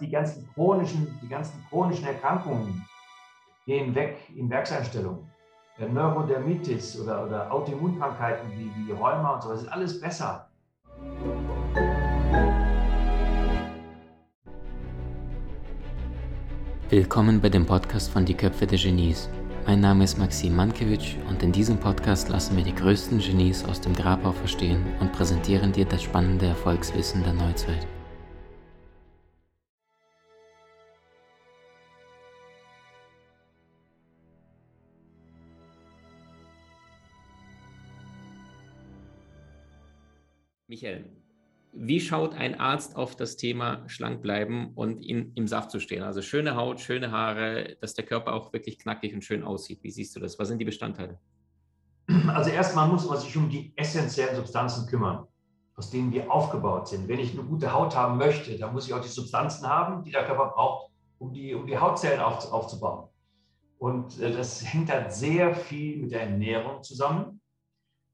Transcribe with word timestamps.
Die 0.00 0.10
ganzen 0.10 0.48
chronischen, 0.54 1.18
die 1.20 1.28
ganzen 1.28 1.60
chronischen 1.68 2.06
Erkrankungen 2.06 2.86
gehen 3.66 3.92
weg 3.96 4.18
in 4.36 4.48
Werkseinstellungen. 4.48 5.28
Neurodermitis 5.76 7.00
oder, 7.00 7.26
oder 7.26 7.52
Autoimmunkrankheiten 7.52 8.48
wie, 8.52 8.70
wie 8.76 8.92
Rheuma 8.92 9.34
und 9.34 9.42
so, 9.42 9.50
das 9.50 9.62
ist 9.62 9.68
alles 9.68 10.00
besser. 10.00 10.48
Willkommen 16.88 17.40
bei 17.40 17.48
dem 17.48 17.66
Podcast 17.66 18.10
von 18.12 18.24
Die 18.24 18.34
Köpfe 18.34 18.68
der 18.68 18.78
Genies. 18.78 19.28
Mein 19.66 19.80
Name 19.80 20.04
ist 20.04 20.16
Maxim 20.16 20.54
Mankewitsch 20.54 21.16
und 21.28 21.42
in 21.42 21.50
diesem 21.50 21.76
Podcast 21.76 22.28
lassen 22.28 22.56
wir 22.56 22.62
die 22.62 22.74
größten 22.74 23.18
Genies 23.18 23.64
aus 23.64 23.80
dem 23.80 23.94
Grabau 23.94 24.30
verstehen 24.30 24.84
und 25.00 25.12
präsentieren 25.12 25.72
dir 25.72 25.86
das 25.86 26.04
spannende 26.04 26.46
Erfolgswissen 26.46 27.24
der 27.24 27.32
Neuzeit. 27.32 27.86
Michael, 40.68 41.10
wie 41.72 41.98
schaut 41.98 42.34
ein 42.34 42.60
Arzt 42.60 42.94
auf 42.94 43.16
das 43.16 43.36
Thema 43.36 43.88
schlank 43.88 44.20
bleiben 44.20 44.72
und 44.74 45.02
in, 45.02 45.32
im 45.34 45.48
Saft 45.48 45.70
zu 45.70 45.80
stehen? 45.80 46.02
Also 46.02 46.20
schöne 46.20 46.56
Haut, 46.56 46.78
schöne 46.80 47.10
Haare, 47.10 47.78
dass 47.80 47.94
der 47.94 48.04
Körper 48.04 48.34
auch 48.34 48.52
wirklich 48.52 48.78
knackig 48.78 49.14
und 49.14 49.24
schön 49.24 49.42
aussieht. 49.42 49.82
Wie 49.82 49.90
siehst 49.90 50.14
du 50.14 50.20
das? 50.20 50.38
Was 50.38 50.48
sind 50.48 50.58
die 50.58 50.66
Bestandteile? 50.66 51.18
Also 52.28 52.50
erstmal 52.50 52.86
muss 52.86 53.08
man 53.08 53.18
sich 53.18 53.34
um 53.34 53.48
die 53.48 53.72
essentiellen 53.76 54.36
Substanzen 54.36 54.86
kümmern, 54.86 55.26
aus 55.74 55.90
denen 55.90 56.12
wir 56.12 56.30
aufgebaut 56.30 56.88
sind. 56.88 57.08
Wenn 57.08 57.18
ich 57.18 57.32
eine 57.32 57.44
gute 57.48 57.72
Haut 57.72 57.96
haben 57.96 58.18
möchte, 58.18 58.58
dann 58.58 58.74
muss 58.74 58.86
ich 58.86 58.92
auch 58.92 59.00
die 59.00 59.08
Substanzen 59.08 59.66
haben, 59.66 60.04
die 60.04 60.10
der 60.10 60.26
Körper 60.26 60.52
braucht, 60.54 60.90
um 61.18 61.32
die, 61.32 61.54
um 61.54 61.66
die 61.66 61.78
Hautzellen 61.78 62.20
auf, 62.20 62.52
aufzubauen. 62.52 63.08
Und 63.78 64.20
äh, 64.20 64.32
das 64.32 64.62
hängt 64.70 64.92
halt 64.92 65.14
sehr 65.14 65.54
viel 65.54 65.96
mit 65.96 66.12
der 66.12 66.22
Ernährung 66.22 66.82
zusammen. 66.82 67.37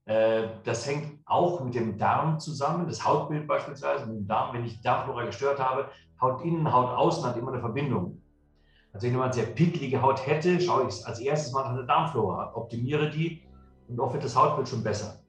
Äh, 0.07 0.49
das 0.65 0.87
hängt 0.87 1.21
auch 1.25 1.61
mit 1.61 1.75
dem 1.75 1.97
Darm 1.97 2.39
zusammen, 2.39 2.87
das 2.87 3.05
Hautbild 3.07 3.47
beispielsweise, 3.47 4.07
mit 4.07 4.17
dem 4.17 4.27
Darm. 4.27 4.55
Wenn 4.55 4.65
ich 4.65 4.81
Darmflora 4.83 5.25
gestört 5.25 5.59
habe, 5.59 5.89
Haut 6.21 6.45
innen, 6.45 6.73
Haut 6.73 6.91
außen 6.91 7.25
hat 7.25 7.37
immer 7.37 7.53
eine 7.53 7.61
Verbindung. 7.61 8.21
Also 8.93 9.07
wenn 9.07 9.15
jemand 9.15 9.35
sehr 9.35 9.47
picklige 9.47 10.01
Haut 10.03 10.25
hätte, 10.27 10.61
schaue 10.61 10.87
ich 10.89 11.07
als 11.07 11.19
erstes 11.19 11.53
mal 11.53 11.65
nach 11.65 11.75
der 11.75 11.87
Darmflora, 11.87 12.53
optimiere 12.55 13.11
die 13.11 13.43
und 13.89 13.99
oft 13.99 14.15
wird 14.15 14.25
das 14.25 14.37
Hautbild 14.37 14.69
schon 14.69 14.85
besser. 14.85 15.21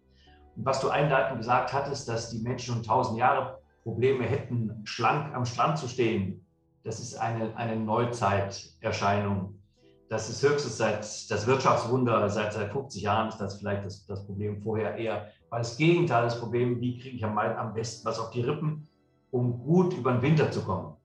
Und 0.56 0.66
was 0.66 0.80
du 0.82 0.89
einleitend 0.89 1.39
gesagt 1.39 1.73
hattest, 1.73 2.08
dass 2.08 2.30
die 2.30 2.42
Menschen 2.42 2.76
schon 2.76 2.84
tausend 2.84 3.17
Jahre 3.17 3.60
Probleme 3.84 4.26
hätten, 4.26 4.82
schlank 4.84 5.34
am 5.34 5.45
Strand 5.45 5.78
zu 5.78 5.88
stehen, 5.88 6.45
das 6.84 7.00
ist 7.00 7.16
eine, 7.16 7.56
eine 7.58 7.76
Neuzeiterscheinung 7.76 9.60
das 10.09 10.30
ist 10.30 10.44
höchstens 10.44 10.78
seit 10.78 11.00
das 11.00 11.48
Wirtschaftswunder, 11.48 12.30
seit, 12.30 12.53
seit 12.53 12.72
50 12.72 13.02
Jahren 13.02 13.30
ist 13.30 13.38
das 13.38 13.58
vielleicht 13.58 13.86
das, 13.86 14.06
das 14.06 14.25
Problem. 14.25 14.61
Vorher 14.61 14.95
eher 14.95 15.31
war 15.50 15.59
das 15.59 15.78
Gegenteil 15.78 16.23
das 16.23 16.39
Problem, 16.39 16.80
wie 16.80 17.00
kriege 17.00 17.16
ich 17.16 17.25
am, 17.25 17.38
am 17.38 17.73
besten 17.73 18.06
was 18.06 18.20
auf 18.20 18.30
die 18.30 18.42
Rippen, 18.42 18.88
um 19.31 19.59
gut 19.59 19.94
über 19.94 20.11
den 20.11 20.22
Winter 20.22 20.52
zu 20.52 20.61
kommen. 20.61 20.95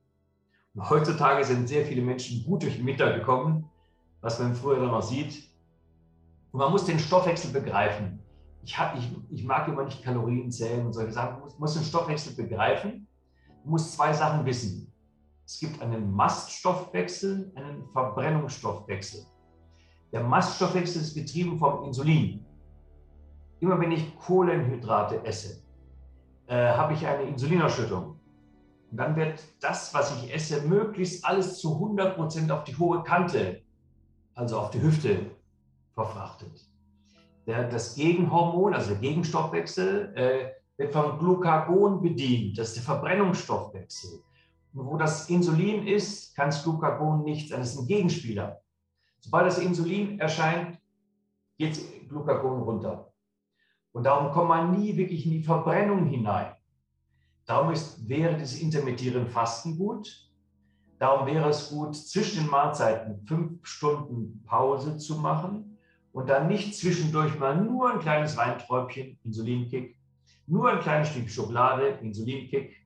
Und 0.74 0.88
heutzutage 0.88 1.44
sind 1.44 1.68
sehr 1.68 1.84
viele 1.84 2.02
Menschen 2.02 2.44
gut 2.44 2.62
durch 2.62 2.76
den 2.76 2.86
Winter 2.86 3.12
gekommen, 3.16 3.70
was 4.20 4.38
man 4.38 4.54
früher 4.54 4.80
dann 4.80 4.90
noch 4.90 5.02
sieht. 5.02 5.48
Und 6.52 6.60
man 6.60 6.70
muss 6.70 6.84
den 6.84 6.98
Stoffwechsel 6.98 7.52
begreifen. 7.52 8.20
Ich, 8.62 8.78
hab, 8.78 8.96
ich, 8.96 9.10
ich 9.30 9.44
mag 9.44 9.66
immer 9.68 9.84
nicht 9.84 10.04
Kalorien 10.04 10.50
zählen 10.52 10.84
und 10.84 10.92
solche 10.92 11.12
Sachen. 11.12 11.34
Man 11.34 11.40
muss, 11.40 11.58
muss 11.58 11.74
den 11.74 11.84
Stoffwechsel 11.84 12.34
begreifen. 12.34 13.06
Muss 13.64 13.92
zwei 13.92 14.12
Sachen 14.12 14.44
wissen. 14.44 14.89
Es 15.50 15.58
gibt 15.58 15.82
einen 15.82 16.12
Maststoffwechsel, 16.12 17.50
einen 17.56 17.84
Verbrennungsstoffwechsel. 17.88 19.26
Der 20.12 20.22
Maststoffwechsel 20.22 21.02
ist 21.02 21.12
getrieben 21.12 21.58
vom 21.58 21.82
Insulin. 21.82 22.46
Immer 23.58 23.80
wenn 23.80 23.90
ich 23.90 24.16
Kohlenhydrate 24.16 25.24
esse, 25.24 25.60
äh, 26.46 26.54
habe 26.54 26.94
ich 26.94 27.04
eine 27.04 27.24
Insulinausschüttung. 27.24 28.20
Und 28.92 28.96
dann 28.96 29.16
wird 29.16 29.42
das, 29.60 29.92
was 29.92 30.16
ich 30.18 30.32
esse, 30.32 30.62
möglichst 30.68 31.24
alles 31.24 31.58
zu 31.58 31.74
100 31.74 32.14
Prozent 32.14 32.52
auf 32.52 32.62
die 32.62 32.76
hohe 32.76 33.02
Kante, 33.02 33.60
also 34.36 34.56
auf 34.56 34.70
die 34.70 34.80
Hüfte, 34.80 35.32
verfrachtet. 35.94 36.64
Der, 37.48 37.68
das 37.68 37.96
Gegenhormon, 37.96 38.72
also 38.72 38.90
der 38.90 39.00
Gegenstoffwechsel, 39.00 40.14
äh, 40.14 40.52
wird 40.76 40.92
vom 40.92 41.18
Glucagon 41.18 42.00
bedient. 42.00 42.56
Das 42.56 42.68
ist 42.68 42.76
der 42.76 42.84
Verbrennungsstoffwechsel. 42.84 44.22
Wo 44.72 44.96
das 44.96 45.28
Insulin 45.28 45.86
ist, 45.86 46.34
kann 46.36 46.46
das 46.46 46.62
Glucagon 46.62 47.24
nichts. 47.24 47.50
Das 47.50 47.72
ist 47.72 47.80
ein 47.80 47.86
Gegenspieler. 47.86 48.60
Sobald 49.18 49.46
das 49.46 49.58
Insulin 49.58 50.18
erscheint, 50.18 50.78
geht 51.58 52.08
Glucagon 52.08 52.62
runter. 52.62 53.12
Und 53.92 54.04
darum 54.04 54.32
kommt 54.32 54.48
man 54.48 54.78
nie 54.78 54.96
wirklich 54.96 55.26
in 55.26 55.32
die 55.32 55.42
Verbrennung 55.42 56.06
hinein. 56.06 56.54
Darum 57.44 57.72
ist, 57.72 58.08
wäre 58.08 58.36
dieses 58.36 58.60
intermittierende 58.60 59.28
Fasten 59.28 59.76
gut. 59.76 60.30
Darum 60.98 61.26
wäre 61.26 61.48
es 61.48 61.70
gut, 61.70 61.96
zwischen 61.96 62.42
den 62.42 62.50
Mahlzeiten 62.50 63.26
fünf 63.26 63.66
Stunden 63.66 64.42
Pause 64.44 64.98
zu 64.98 65.16
machen 65.16 65.78
und 66.12 66.28
dann 66.28 66.46
nicht 66.46 66.76
zwischendurch 66.76 67.38
mal 67.38 67.56
nur 67.56 67.92
ein 67.92 68.00
kleines 68.00 68.36
Weinträubchen, 68.36 69.18
Insulinkick, 69.24 69.96
nur 70.46 70.70
ein 70.70 70.80
kleines 70.80 71.08
Stück 71.08 71.28
Schokolade, 71.30 71.98
Insulinkick, 72.02 72.76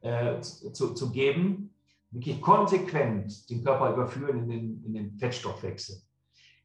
äh, 0.00 0.40
zu, 0.40 0.94
zu 0.94 1.10
geben, 1.10 1.74
wirklich 2.10 2.40
konsequent 2.40 3.48
den 3.50 3.64
Körper 3.64 3.92
überführen 3.92 4.38
in 4.38 4.48
den, 4.48 4.84
in 4.84 4.94
den 4.94 5.18
Fettstoffwechsel. 5.18 5.96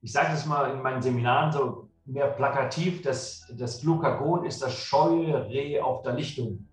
Ich 0.02 0.12
sage 0.12 0.30
das 0.32 0.46
mal 0.46 0.72
in 0.72 0.82
meinen 0.82 1.02
Seminaren 1.02 1.52
so 1.52 1.90
mehr 2.06 2.28
plakativ, 2.28 3.02
dass 3.02 3.46
das 3.58 3.82
Glucagon 3.82 4.46
ist 4.46 4.62
das 4.62 4.74
scheue 4.74 5.48
Reh 5.48 5.80
auf 5.80 6.04
der 6.04 6.14
Lichtung. 6.14 6.68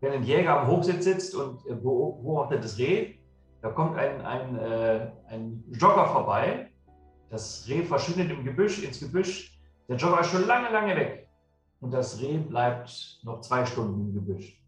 Wenn 0.00 0.12
ein 0.12 0.22
Jäger 0.22 0.60
am 0.60 0.68
Hochsitz 0.68 1.04
sitzt 1.04 1.34
und 1.34 1.64
beobachtet 1.64 2.64
das 2.64 2.78
Reh, 2.78 3.16
da 3.60 3.70
kommt 3.70 3.98
ein, 3.98 4.20
ein, 4.22 4.56
äh, 4.56 5.10
ein 5.28 5.64
Jogger 5.72 6.06
vorbei, 6.06 6.70
das 7.28 7.66
Reh 7.68 7.82
verschwindet 7.82 8.30
im 8.30 8.44
Gebüsch, 8.44 8.82
ins 8.82 9.00
Gebüsch, 9.00 9.60
der 9.88 9.96
Jogger 9.96 10.20
ist 10.20 10.30
schon 10.30 10.46
lange, 10.46 10.70
lange 10.70 10.96
weg 10.96 11.28
und 11.80 11.92
das 11.92 12.20
Reh 12.20 12.38
bleibt 12.38 13.20
noch 13.22 13.40
zwei 13.40 13.66
Stunden 13.66 14.08
im 14.08 14.14
Gebüsch. 14.14 14.59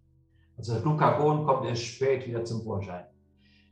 Also 0.57 0.81
Glucagon 0.81 1.45
kommt 1.45 1.67
erst 1.67 1.83
spät 1.83 2.27
wieder 2.27 2.45
zum 2.45 2.63
Vorschein. 2.63 3.05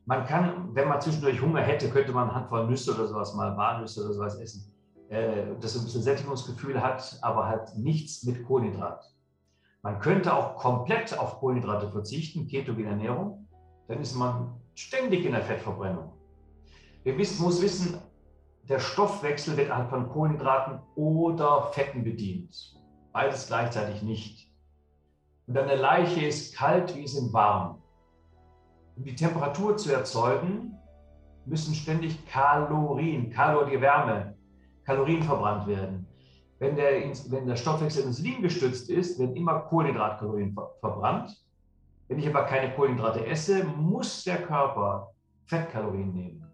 Man 0.06 0.24
kann, 0.24 0.74
wenn 0.74 0.88
man 0.88 1.00
zwischendurch 1.00 1.40
Hunger 1.40 1.60
hätte, 1.60 1.88
könnte 1.90 2.12
man 2.12 2.28
eine 2.28 2.34
Handvoll 2.34 2.66
Nüsse 2.66 2.94
oder 2.94 3.06
sowas 3.06 3.34
mal, 3.34 3.56
Walnüsse 3.56 4.04
oder 4.04 4.14
sowas 4.14 4.40
essen, 4.40 4.72
äh, 5.08 5.54
das 5.60 5.76
ein 5.76 5.84
bisschen 5.84 6.02
Sättigungsgefühl 6.02 6.82
hat, 6.82 7.18
aber 7.22 7.46
halt 7.46 7.76
nichts 7.76 8.24
mit 8.24 8.44
Kohlenhydrat. 8.44 9.04
Man 9.82 10.00
könnte 10.00 10.34
auch 10.34 10.56
komplett 10.56 11.18
auf 11.18 11.38
Kohlenhydrate 11.38 11.90
verzichten, 11.90 12.48
ketogene 12.48 12.88
Ernährung, 12.88 13.46
dann 13.88 14.00
ist 14.00 14.14
man 14.14 14.60
ständig 14.74 15.24
in 15.24 15.32
der 15.32 15.42
Fettverbrennung. 15.42 16.12
Wir 17.02 17.16
wissen, 17.16 17.42
muss 17.42 17.62
wissen, 17.62 17.98
der 18.68 18.78
Stoffwechsel 18.78 19.56
wird 19.56 19.70
anhand 19.70 19.90
von 19.90 20.08
Kohlenhydraten 20.08 20.80
oder 20.96 21.70
Fetten 21.72 22.04
bedient. 22.04 22.74
Beides 23.12 23.46
gleichzeitig 23.46 24.02
nicht. 24.02 24.49
Und 25.50 25.58
eine 25.58 25.74
Leiche 25.74 26.26
ist 26.26 26.54
kalt, 26.54 26.94
wie 26.94 27.02
es 27.02 27.32
warm. 27.32 27.82
Um 28.94 29.02
die 29.02 29.16
Temperatur 29.16 29.76
zu 29.76 29.92
erzeugen, 29.92 30.78
müssen 31.44 31.74
ständig 31.74 32.24
Kalorien, 32.24 33.30
Kalor 33.30 33.66
die 33.66 33.80
Wärme, 33.80 34.36
Kalorien 34.84 35.24
verbrannt 35.24 35.66
werden. 35.66 36.06
Wenn 36.60 36.76
der, 36.76 37.02
wenn 37.30 37.48
der 37.48 37.56
Stoffwechsel 37.56 38.04
Insulin 38.04 38.42
gestützt 38.42 38.90
ist, 38.90 39.18
werden 39.18 39.34
immer 39.34 39.58
Kohlenhydratkalorien 39.62 40.56
verbrannt. 40.78 41.36
Wenn 42.06 42.20
ich 42.20 42.28
aber 42.28 42.44
keine 42.44 42.72
Kohlenhydrate 42.72 43.26
esse, 43.26 43.64
muss 43.64 44.22
der 44.22 44.42
Körper 44.42 45.10
Fettkalorien 45.46 46.14
nehmen. 46.14 46.44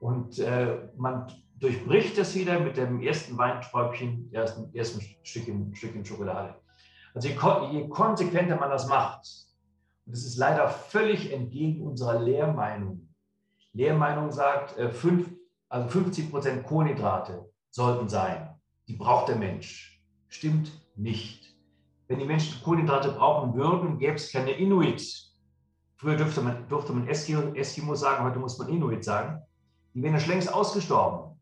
Und 0.00 0.40
äh, 0.40 0.88
man 0.96 1.28
durchbricht 1.60 2.18
das 2.18 2.34
wieder 2.34 2.58
mit 2.58 2.76
dem 2.76 3.00
ersten 3.00 3.38
Weinträubchen, 3.38 4.28
ersten, 4.32 4.74
ersten 4.74 5.00
Stückchen, 5.22 5.72
Stückchen 5.72 6.04
Schokolade. 6.04 6.56
Also 7.14 7.28
je, 7.28 7.34
je 7.72 7.88
konsequenter 7.88 8.56
man 8.56 8.70
das 8.70 8.86
macht, 8.86 9.26
und 10.06 10.14
das 10.16 10.24
ist 10.24 10.36
leider 10.36 10.68
völlig 10.68 11.32
entgegen 11.32 11.86
unserer 11.86 12.20
Lehrmeinung. 12.20 13.08
Lehrmeinung 13.72 14.32
sagt, 14.32 14.76
äh, 14.78 14.90
fünf, 14.90 15.30
also 15.68 15.88
50 15.88 16.30
Prozent 16.30 16.66
Kohlenhydrate 16.66 17.48
sollten 17.70 18.08
sein. 18.08 18.50
Die 18.88 18.96
braucht 18.96 19.28
der 19.28 19.36
Mensch. 19.36 20.02
Stimmt 20.28 20.72
nicht. 20.96 21.54
Wenn 22.08 22.18
die 22.18 22.26
Menschen 22.26 22.62
Kohlenhydrate 22.62 23.12
brauchen 23.12 23.54
würden, 23.54 23.98
gäbe 23.98 24.14
es 24.14 24.32
keine 24.32 24.50
Inuit. 24.50 25.32
Früher 25.96 26.16
durfte 26.16 26.42
man, 26.42 26.68
durfte 26.68 26.92
man 26.92 27.06
Eskimo, 27.06 27.94
sagen, 27.94 28.24
heute 28.24 28.38
muss 28.38 28.58
man 28.58 28.68
Inuit 28.68 29.04
sagen. 29.04 29.40
Die 29.94 30.02
wären 30.02 30.14
ja 30.14 30.20
schon 30.20 30.32
längst 30.32 30.52
ausgestorben, 30.52 31.38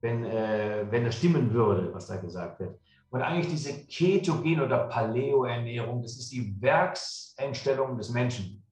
wenn, 0.00 0.24
äh, 0.24 0.86
wenn 0.88 1.04
das 1.04 1.16
stimmen 1.16 1.52
würde, 1.52 1.92
was 1.92 2.06
da 2.06 2.16
gesagt 2.16 2.60
wird. 2.60 2.78
Und 3.12 3.20
eigentlich 3.20 3.48
diese 3.48 3.84
Ketogen- 3.88 4.62
oder 4.62 4.88
Paleo-Ernährung, 4.88 6.00
das 6.00 6.16
ist 6.16 6.32
die 6.32 6.56
Werkseinstellung 6.62 7.98
des 7.98 8.08
Menschen. 8.08 8.64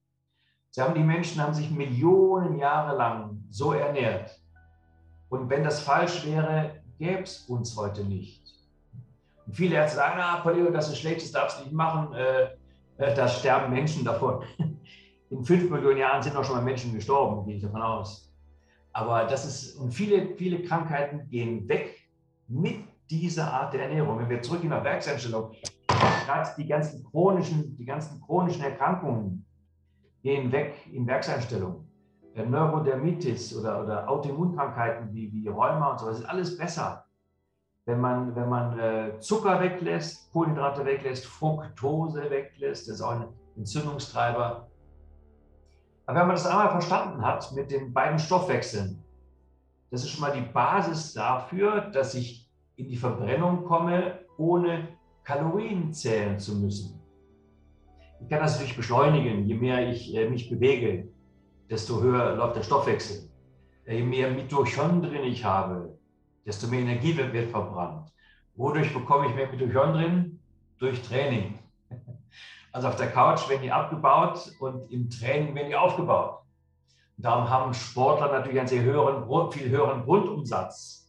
Sie 0.71 0.81
haben 0.81 0.95
die 0.95 1.03
Menschen 1.03 1.39
haben 1.39 1.53
sich 1.53 1.69
Millionen 1.69 2.57
Jahre 2.57 2.97
lang 2.97 3.43
so 3.51 3.73
ernährt. 3.73 4.41
Und 5.29 5.47
wenn 5.47 5.63
das 5.63 5.81
falsch 5.81 6.25
wäre, 6.25 6.81
gäbe 6.97 7.21
es 7.21 7.41
uns 7.47 7.77
heute 7.77 8.03
nicht. 8.03 8.41
Und 9.45 9.55
viele 9.55 9.75
Ärzte 9.75 9.97
sagen, 9.97 10.19
ah, 10.19 10.37
Paleo, 10.37 10.71
das 10.71 10.89
ist 10.89 10.97
schlecht, 10.97 11.21
das 11.21 11.31
darfst 11.31 11.59
du 11.59 11.63
nicht 11.65 11.73
machen, 11.73 12.11
äh, 12.15 12.45
äh, 12.97 13.13
da 13.13 13.27
sterben 13.27 13.71
Menschen 13.71 14.03
davon. 14.03 14.43
In 15.29 15.45
fünf 15.45 15.69
Millionen 15.69 15.99
Jahren 15.99 16.23
sind 16.23 16.35
auch 16.35 16.43
schon 16.43 16.55
mal 16.55 16.63
Menschen 16.63 16.95
gestorben, 16.95 17.45
gehe 17.45 17.57
ich 17.57 17.61
davon 17.61 17.83
aus. 17.83 18.33
Aber 18.91 19.25
das 19.25 19.45
ist, 19.45 19.75
und 19.75 19.91
viele, 19.91 20.35
viele 20.35 20.63
Krankheiten 20.63 21.29
gehen 21.29 21.67
weg 21.69 22.09
mit 22.47 22.90
dieser 23.19 23.51
Art 23.51 23.73
der 23.73 23.83
Ernährung. 23.83 24.19
Wenn 24.19 24.29
wir 24.29 24.41
zurück 24.41 24.63
in 24.63 24.69
der 24.69 24.83
Werkseinstellung, 24.83 25.51
gerade 26.25 26.49
die 26.57 26.65
ganzen 26.65 27.03
chronischen, 27.03 27.75
die 27.77 27.85
ganzen 27.85 28.21
chronischen 28.21 28.63
Erkrankungen 28.63 29.45
gehen 30.23 30.51
weg 30.51 30.75
in 30.91 31.05
Werkseinstellung. 31.05 31.87
Neurodermitis 32.33 33.57
oder, 33.57 33.83
oder 33.83 34.09
Autoimmunkrankheiten 34.09 35.13
wie, 35.13 35.31
wie 35.33 35.47
Rheuma 35.49 35.91
und 35.91 35.99
so, 35.99 36.05
das 36.05 36.19
ist 36.19 36.25
alles 36.25 36.57
besser. 36.57 37.05
Wenn 37.85 37.99
man, 37.99 38.35
wenn 38.35 38.47
man 38.47 38.79
äh, 38.79 39.19
Zucker 39.19 39.59
weglässt, 39.59 40.31
Kohlenhydrate 40.31 40.85
weglässt, 40.85 41.25
Fructose 41.25 42.29
weglässt, 42.29 42.87
das 42.87 42.95
ist 42.95 43.01
auch 43.01 43.11
ein 43.11 43.27
Entzündungstreiber. 43.57 44.69
Aber 46.05 46.19
wenn 46.19 46.27
man 46.27 46.35
das 46.35 46.45
einmal 46.45 46.69
verstanden 46.69 47.21
hat 47.21 47.51
mit 47.51 47.69
den 47.71 47.91
beiden 47.91 48.19
Stoffwechseln, 48.19 49.03
das 49.89 50.03
ist 50.03 50.11
schon 50.11 50.21
mal 50.21 50.31
die 50.31 50.41
Basis 50.53 51.13
dafür, 51.13 51.81
dass 51.81 52.13
ich 52.13 52.40
in 52.81 52.89
die 52.89 52.97
Verbrennung 52.97 53.63
komme, 53.63 54.19
ohne 54.37 54.87
Kalorien 55.23 55.93
zählen 55.93 56.39
zu 56.39 56.55
müssen. 56.55 56.99
Ich 58.21 58.29
kann 58.29 58.39
das 58.39 58.53
natürlich 58.53 58.75
beschleunigen. 58.75 59.45
Je 59.45 59.55
mehr 59.55 59.89
ich 59.89 60.15
äh, 60.15 60.29
mich 60.29 60.49
bewege, 60.49 61.07
desto 61.69 62.01
höher 62.01 62.35
läuft 62.35 62.55
der 62.55 62.63
Stoffwechsel. 62.63 63.29
Äh, 63.85 63.97
je 63.97 64.03
mehr 64.03 64.31
Mitochondrien 64.31 65.23
ich 65.23 65.43
habe, 65.43 65.97
desto 66.45 66.67
mehr 66.67 66.81
Energie 66.81 67.15
wird, 67.15 67.49
verbrannt. 67.49 68.11
Wodurch 68.55 68.93
bekomme 68.93 69.27
ich 69.27 69.35
mehr 69.35 69.49
Mitochondrien? 69.49 70.39
Durch 70.77 71.01
Training. 71.01 71.59
Also 72.73 72.87
auf 72.87 72.95
der 72.95 73.11
Couch 73.11 73.49
werden 73.49 73.63
die 73.63 73.71
abgebaut 73.71 74.49
und 74.61 74.89
im 74.93 75.09
Training 75.09 75.53
werden 75.55 75.67
die 75.67 75.75
aufgebaut. 75.75 76.39
Und 77.17 77.25
darum 77.25 77.49
haben 77.49 77.73
Sportler 77.73 78.31
natürlich 78.31 78.59
einen 78.59 78.69
sehr 78.69 78.81
höheren, 78.81 79.51
viel 79.51 79.69
höheren 79.69 80.03
Grundumsatz, 80.03 81.00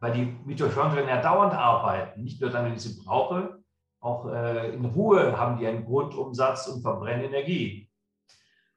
weil 0.00 0.12
die 0.12 0.36
Mitochondrien 0.46 1.08
ja 1.08 1.20
dauernd 1.20 1.54
arbeiten. 1.54 2.22
Nicht 2.22 2.40
nur 2.40 2.50
dann, 2.50 2.64
wenn 2.64 2.74
ich 2.74 2.80
sie 2.80 3.00
brauche, 3.04 3.60
auch 4.00 4.26
äh, 4.26 4.74
in 4.74 4.84
Ruhe 4.86 5.38
haben 5.38 5.58
die 5.58 5.66
einen 5.66 5.84
Grundumsatz 5.84 6.66
und 6.68 6.80
verbrennen 6.80 7.26
Energie. 7.26 7.88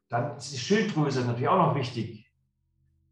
Dann 0.09 0.35
ist 0.35 0.51
die 0.51 0.57
Schilddrüse 0.57 1.25
natürlich 1.25 1.47
auch 1.47 1.67
noch 1.67 1.75
wichtig. 1.75 2.29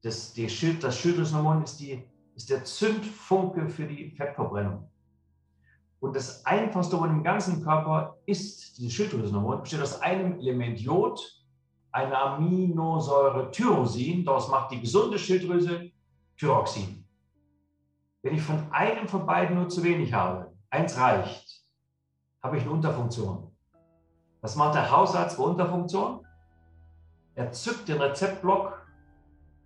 Das, 0.04 0.34
die 0.34 0.50
Schild, 0.50 0.84
das 0.84 0.98
Schilddrüsenhormon 0.98 1.64
ist, 1.64 1.80
die, 1.80 2.04
ist 2.36 2.50
der 2.50 2.66
Zündfunke 2.66 3.70
für 3.70 3.86
die 3.86 4.12
Fettverbrennung. 4.12 4.90
Und 6.00 6.16
das 6.16 6.46
einfachste 6.46 7.00
Hormon 7.00 7.18
im 7.18 7.24
ganzen 7.24 7.64
Körper 7.64 8.18
ist 8.26 8.78
dieses 8.78 8.94
Schilddrüsenhormon, 8.94 9.62
besteht 9.62 9.82
aus 9.82 10.02
einem 10.02 10.40
Element 10.40 10.80
Jod, 10.80 11.22
einer 11.92 12.20
Aminosäure 12.20 13.52
Tyrosin, 13.52 14.26
daraus 14.26 14.50
macht 14.50 14.72
die 14.72 14.82
gesunde 14.82 15.20
Schilddrüse 15.20 15.92
Thyroxin. 16.38 17.01
Wenn 18.24 18.36
ich 18.36 18.42
von 18.42 18.72
einem 18.72 19.08
von 19.08 19.26
beiden 19.26 19.56
nur 19.56 19.70
zu 19.70 19.84
wenig 19.84 20.14
habe, 20.14 20.52
eins 20.70 20.98
reicht, 20.98 21.64
habe 22.42 22.58
ich 22.58 22.64
eine 22.64 22.72
Unterfunktion. 22.72 23.52
Was 24.42 24.56
macht 24.56 24.76
der 24.76 24.92
Hausarzt 24.92 25.38
bei 25.38 25.44
Unterfunktion? 25.44 26.26
Er 27.36 27.52
zückt 27.52 27.88
den 27.88 28.02
Rezeptblock 28.02 28.86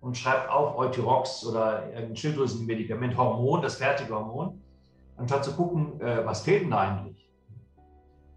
und 0.00 0.16
schreibt 0.16 0.48
auf 0.50 0.76
Euthyrox 0.76 1.44
oder 1.46 1.82
ein 1.94 2.16
Schilddrüsenmedikament, 2.16 3.16
Hormon, 3.16 3.62
das 3.62 3.76
fertige 3.76 4.14
Hormon 4.14 4.62
anstatt 5.16 5.44
zu 5.44 5.52
gucken, 5.54 6.00
äh, 6.00 6.24
was 6.24 6.42
fehlt 6.42 6.62
denn 6.62 6.70
da 6.70 6.80
eigentlich. 6.80 7.30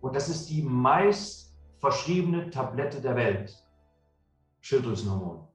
Und 0.01 0.15
das 0.15 0.29
ist 0.29 0.49
die 0.49 0.61
meist 0.61 1.55
verschriebene 1.79 2.49
Tablette 2.49 3.01
der 3.01 3.15
Welt, 3.15 3.53
Schilddrüsenhormon. 4.61 5.47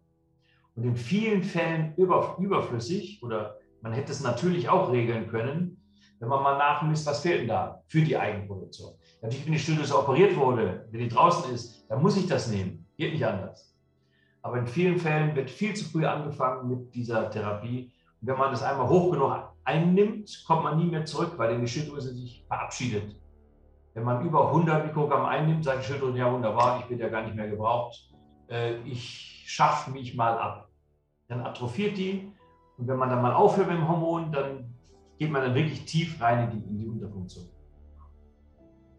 Und 0.76 0.84
in 0.84 0.96
vielen 0.96 1.42
Fällen 1.42 1.94
über, 1.96 2.36
überflüssig 2.38 3.22
oder 3.22 3.58
man 3.84 3.92
hätte 3.92 4.12
es 4.12 4.22
natürlich 4.22 4.70
auch 4.70 4.90
regeln 4.90 5.28
können, 5.28 5.76
wenn 6.18 6.30
man 6.30 6.42
mal 6.42 6.56
nachmisst, 6.56 7.06
was 7.06 7.20
fehlt 7.20 7.42
denn 7.42 7.48
da 7.48 7.82
für 7.86 8.00
die 8.00 8.16
Eigenproduktion. 8.16 8.94
Natürlich, 9.20 9.44
wenn 9.44 9.52
die 9.52 9.58
Schilddrüse 9.58 9.98
operiert 9.98 10.34
wurde, 10.36 10.88
wenn 10.90 11.00
die 11.00 11.08
draußen 11.08 11.52
ist, 11.52 11.84
dann 11.90 12.00
muss 12.00 12.16
ich 12.16 12.26
das 12.26 12.48
nehmen. 12.48 12.86
Geht 12.96 13.12
nicht 13.12 13.26
anders. 13.26 13.76
Aber 14.40 14.58
in 14.58 14.66
vielen 14.66 14.98
Fällen 14.98 15.36
wird 15.36 15.50
viel 15.50 15.74
zu 15.74 15.84
früh 15.84 16.06
angefangen 16.06 16.70
mit 16.70 16.94
dieser 16.94 17.28
Therapie. 17.28 17.92
Und 18.22 18.28
wenn 18.28 18.38
man 18.38 18.52
das 18.52 18.62
einmal 18.62 18.88
hoch 18.88 19.12
genug 19.12 19.36
einnimmt, 19.64 20.44
kommt 20.46 20.64
man 20.64 20.78
nie 20.78 20.86
mehr 20.86 21.04
zurück, 21.04 21.34
weil 21.36 21.60
die 21.60 21.68
Schilddrüse 21.68 22.14
sich 22.14 22.42
verabschiedet. 22.48 23.20
Wenn 23.92 24.04
man 24.04 24.24
über 24.24 24.48
100 24.48 24.86
Mikrogramm 24.86 25.26
einnimmt, 25.26 25.62
sagt 25.62 25.82
die 25.82 25.86
Schilddrüse, 25.88 26.16
ja 26.16 26.32
wunderbar, 26.32 26.80
ich 26.80 26.86
bin 26.86 26.98
ja 26.98 27.10
gar 27.10 27.22
nicht 27.22 27.34
mehr 27.34 27.50
gebraucht, 27.50 28.14
äh, 28.48 28.76
ich 28.84 29.44
schaffe 29.46 29.90
mich 29.90 30.14
mal 30.14 30.38
ab. 30.38 30.70
Dann 31.28 31.42
atrophiert 31.42 31.98
die 31.98 32.33
und 32.76 32.88
wenn 32.88 32.96
man 32.96 33.08
dann 33.08 33.22
mal 33.22 33.32
aufhört 33.32 33.68
mit 33.68 33.76
dem 33.76 33.88
Hormon, 33.88 34.32
dann 34.32 34.74
geht 35.18 35.30
man 35.30 35.42
dann 35.42 35.54
wirklich 35.54 35.84
tief 35.84 36.20
rein 36.20 36.50
in 36.50 36.60
die, 36.60 36.66
in 36.68 36.78
die 36.78 36.86
Unterfunktion. 36.86 37.48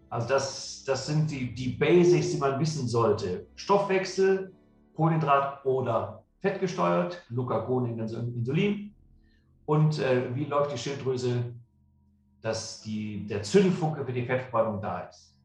Also 0.10 0.30
das, 0.30 0.84
das 0.86 1.08
sind 1.08 1.30
die, 1.30 1.54
die 1.54 1.70
Basics, 1.70 2.32
die 2.32 2.38
man 2.38 2.60
wissen 2.60 2.88
sollte. 2.88 3.48
Stoffwechsel, 3.56 4.54
Kohlenhydrat 4.96 5.66
oder 5.66 6.24
fettgesteuert, 6.40 7.26
Glucagon, 7.30 8.00
Insulin 8.00 8.94
und 9.66 10.00
äh, 10.00 10.34
wie 10.36 10.46
läuft 10.46 10.74
die 10.74 10.78
Schilddrüse, 10.78 11.54
dass 12.42 12.82
die, 12.82 13.26
der 13.28 13.42
Zündfunke 13.42 14.06
für 14.06 14.14
die 14.14 14.26
Fettverbrennung 14.26 14.82
da 14.82 15.02
ist. 15.02 15.36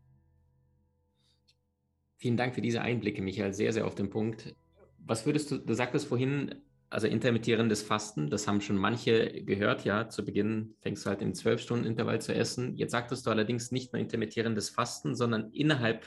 Vielen 2.18 2.36
Dank 2.36 2.54
für 2.54 2.60
diese 2.60 2.82
Einblicke, 2.82 3.22
Michael, 3.22 3.54
sehr, 3.54 3.72
sehr 3.72 3.86
auf 3.86 3.94
den 3.94 4.10
Punkt. 4.10 4.54
Was 4.98 5.24
würdest 5.24 5.50
du, 5.50 5.56
du 5.56 5.72
sagtest 5.72 6.06
vorhin, 6.06 6.54
also 6.90 7.06
intermittierendes 7.06 7.82
Fasten, 7.82 8.30
das 8.30 8.48
haben 8.48 8.60
schon 8.60 8.76
manche 8.76 9.44
gehört, 9.44 9.84
ja, 9.84 10.08
zu 10.08 10.24
Beginn 10.24 10.74
fängst 10.80 11.06
du 11.06 11.10
halt 11.10 11.22
im 11.22 11.32
12-Stunden-Intervall 11.32 12.20
zu 12.20 12.34
essen. 12.34 12.76
Jetzt 12.76 12.90
sagtest 12.90 13.24
du 13.26 13.30
allerdings 13.30 13.70
nicht 13.70 13.92
nur 13.92 14.00
intermittierendes 14.00 14.70
Fasten, 14.70 15.14
sondern 15.14 15.50
innerhalb 15.52 16.04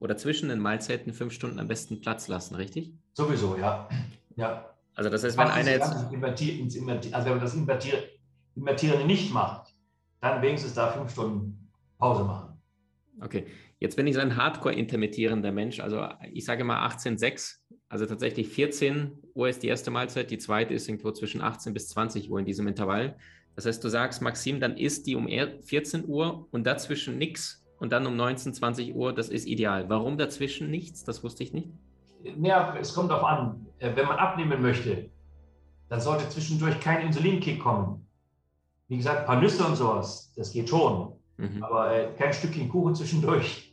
oder 0.00 0.16
zwischen 0.16 0.48
den 0.48 0.58
Mahlzeiten 0.58 1.12
fünf 1.12 1.32
Stunden 1.32 1.60
am 1.60 1.68
besten 1.68 2.00
Platz 2.00 2.26
lassen, 2.26 2.56
richtig? 2.56 2.92
Sowieso, 3.12 3.56
ja. 3.56 3.88
Ja, 4.34 4.74
also 4.94 5.10
das 5.10 5.22
heißt, 5.22 5.38
wenn 5.38 5.46
einer 5.46 5.70
jetzt... 5.70 5.92
also 5.92 6.10
wenn 6.10 6.20
man 6.20 7.40
das 7.40 7.54
Invertierende 7.54 9.06
nicht 9.06 9.32
macht, 9.32 9.74
dann 10.20 10.42
wenigstens 10.42 10.74
da 10.74 10.90
fünf 10.90 11.12
Stunden 11.12 11.70
Pause 11.98 12.24
machen. 12.24 12.60
Okay, 13.20 13.46
jetzt 13.78 13.96
bin 13.96 14.06
ich 14.06 14.14
so 14.14 14.20
ein 14.20 14.36
Hardcore-intermittierender 14.36 15.52
Mensch, 15.52 15.78
also 15.78 16.08
ich 16.32 16.44
sage 16.44 16.64
mal 16.64 16.84
18,6, 16.88 17.59
also 17.90 18.06
tatsächlich 18.06 18.48
14 18.48 19.18
Uhr 19.34 19.50
ist 19.50 19.62
die 19.62 19.68
erste 19.68 19.90
Mahlzeit, 19.90 20.30
die 20.30 20.38
zweite 20.38 20.72
ist 20.72 20.88
irgendwo 20.88 21.10
zwischen 21.12 21.42
18 21.42 21.74
bis 21.74 21.90
20 21.90 22.30
Uhr 22.30 22.38
in 22.38 22.46
diesem 22.46 22.66
Intervall. 22.66 23.16
Das 23.54 23.66
heißt, 23.66 23.84
du 23.84 23.88
sagst, 23.90 24.22
Maxim, 24.22 24.60
dann 24.60 24.78
ist 24.78 25.06
die 25.06 25.14
um 25.16 25.28
14 25.28 26.08
Uhr 26.08 26.48
und 26.50 26.64
dazwischen 26.66 27.18
nichts 27.18 27.62
und 27.78 27.92
dann 27.92 28.06
um 28.06 28.16
19, 28.16 28.54
20 28.54 28.94
Uhr, 28.94 29.12
das 29.12 29.28
ist 29.28 29.46
ideal. 29.46 29.90
Warum 29.90 30.16
dazwischen 30.16 30.70
nichts? 30.70 31.04
Das 31.04 31.22
wusste 31.22 31.42
ich 31.42 31.52
nicht 31.52 31.68
ja, 32.42 32.76
es 32.80 32.94
kommt 32.94 33.10
darauf 33.10 33.24
an, 33.24 33.66
äh, 33.78 33.94
wenn 33.94 34.06
man 34.06 34.18
abnehmen 34.18 34.60
möchte, 34.60 35.10
dann 35.88 36.00
sollte 36.00 36.28
zwischendurch 36.28 36.78
kein 36.80 37.06
Insulinkick 37.06 37.60
kommen. 37.60 38.06
Wie 38.88 38.96
gesagt, 38.96 39.20
ein 39.20 39.26
paar 39.26 39.40
Nüsse 39.40 39.64
und 39.64 39.76
sowas, 39.76 40.32
das 40.36 40.52
geht 40.52 40.68
schon. 40.68 41.12
Mhm. 41.36 41.62
Aber 41.62 41.94
äh, 41.94 42.12
kein 42.16 42.32
Stückchen 42.32 42.68
Kuchen 42.68 42.94
zwischendurch. 42.94 43.69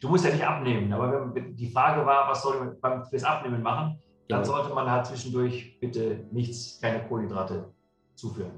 Du 0.00 0.08
musst 0.08 0.24
ja 0.24 0.32
nicht 0.32 0.44
abnehmen. 0.44 0.92
Aber 0.92 1.34
wenn 1.34 1.56
die 1.56 1.70
Frage 1.70 2.04
war, 2.04 2.28
was 2.30 2.42
soll 2.42 2.72
ich 2.74 2.80
beim, 2.80 3.04
fürs 3.04 3.24
Abnehmen 3.24 3.62
machen, 3.62 3.98
dann 4.28 4.40
ja. 4.40 4.44
sollte 4.44 4.74
man 4.74 4.90
halt 4.90 5.06
zwischendurch 5.06 5.78
bitte 5.80 6.26
nichts, 6.32 6.80
keine 6.80 7.06
Kohlenhydrate 7.06 7.72
zuführen. 8.14 8.52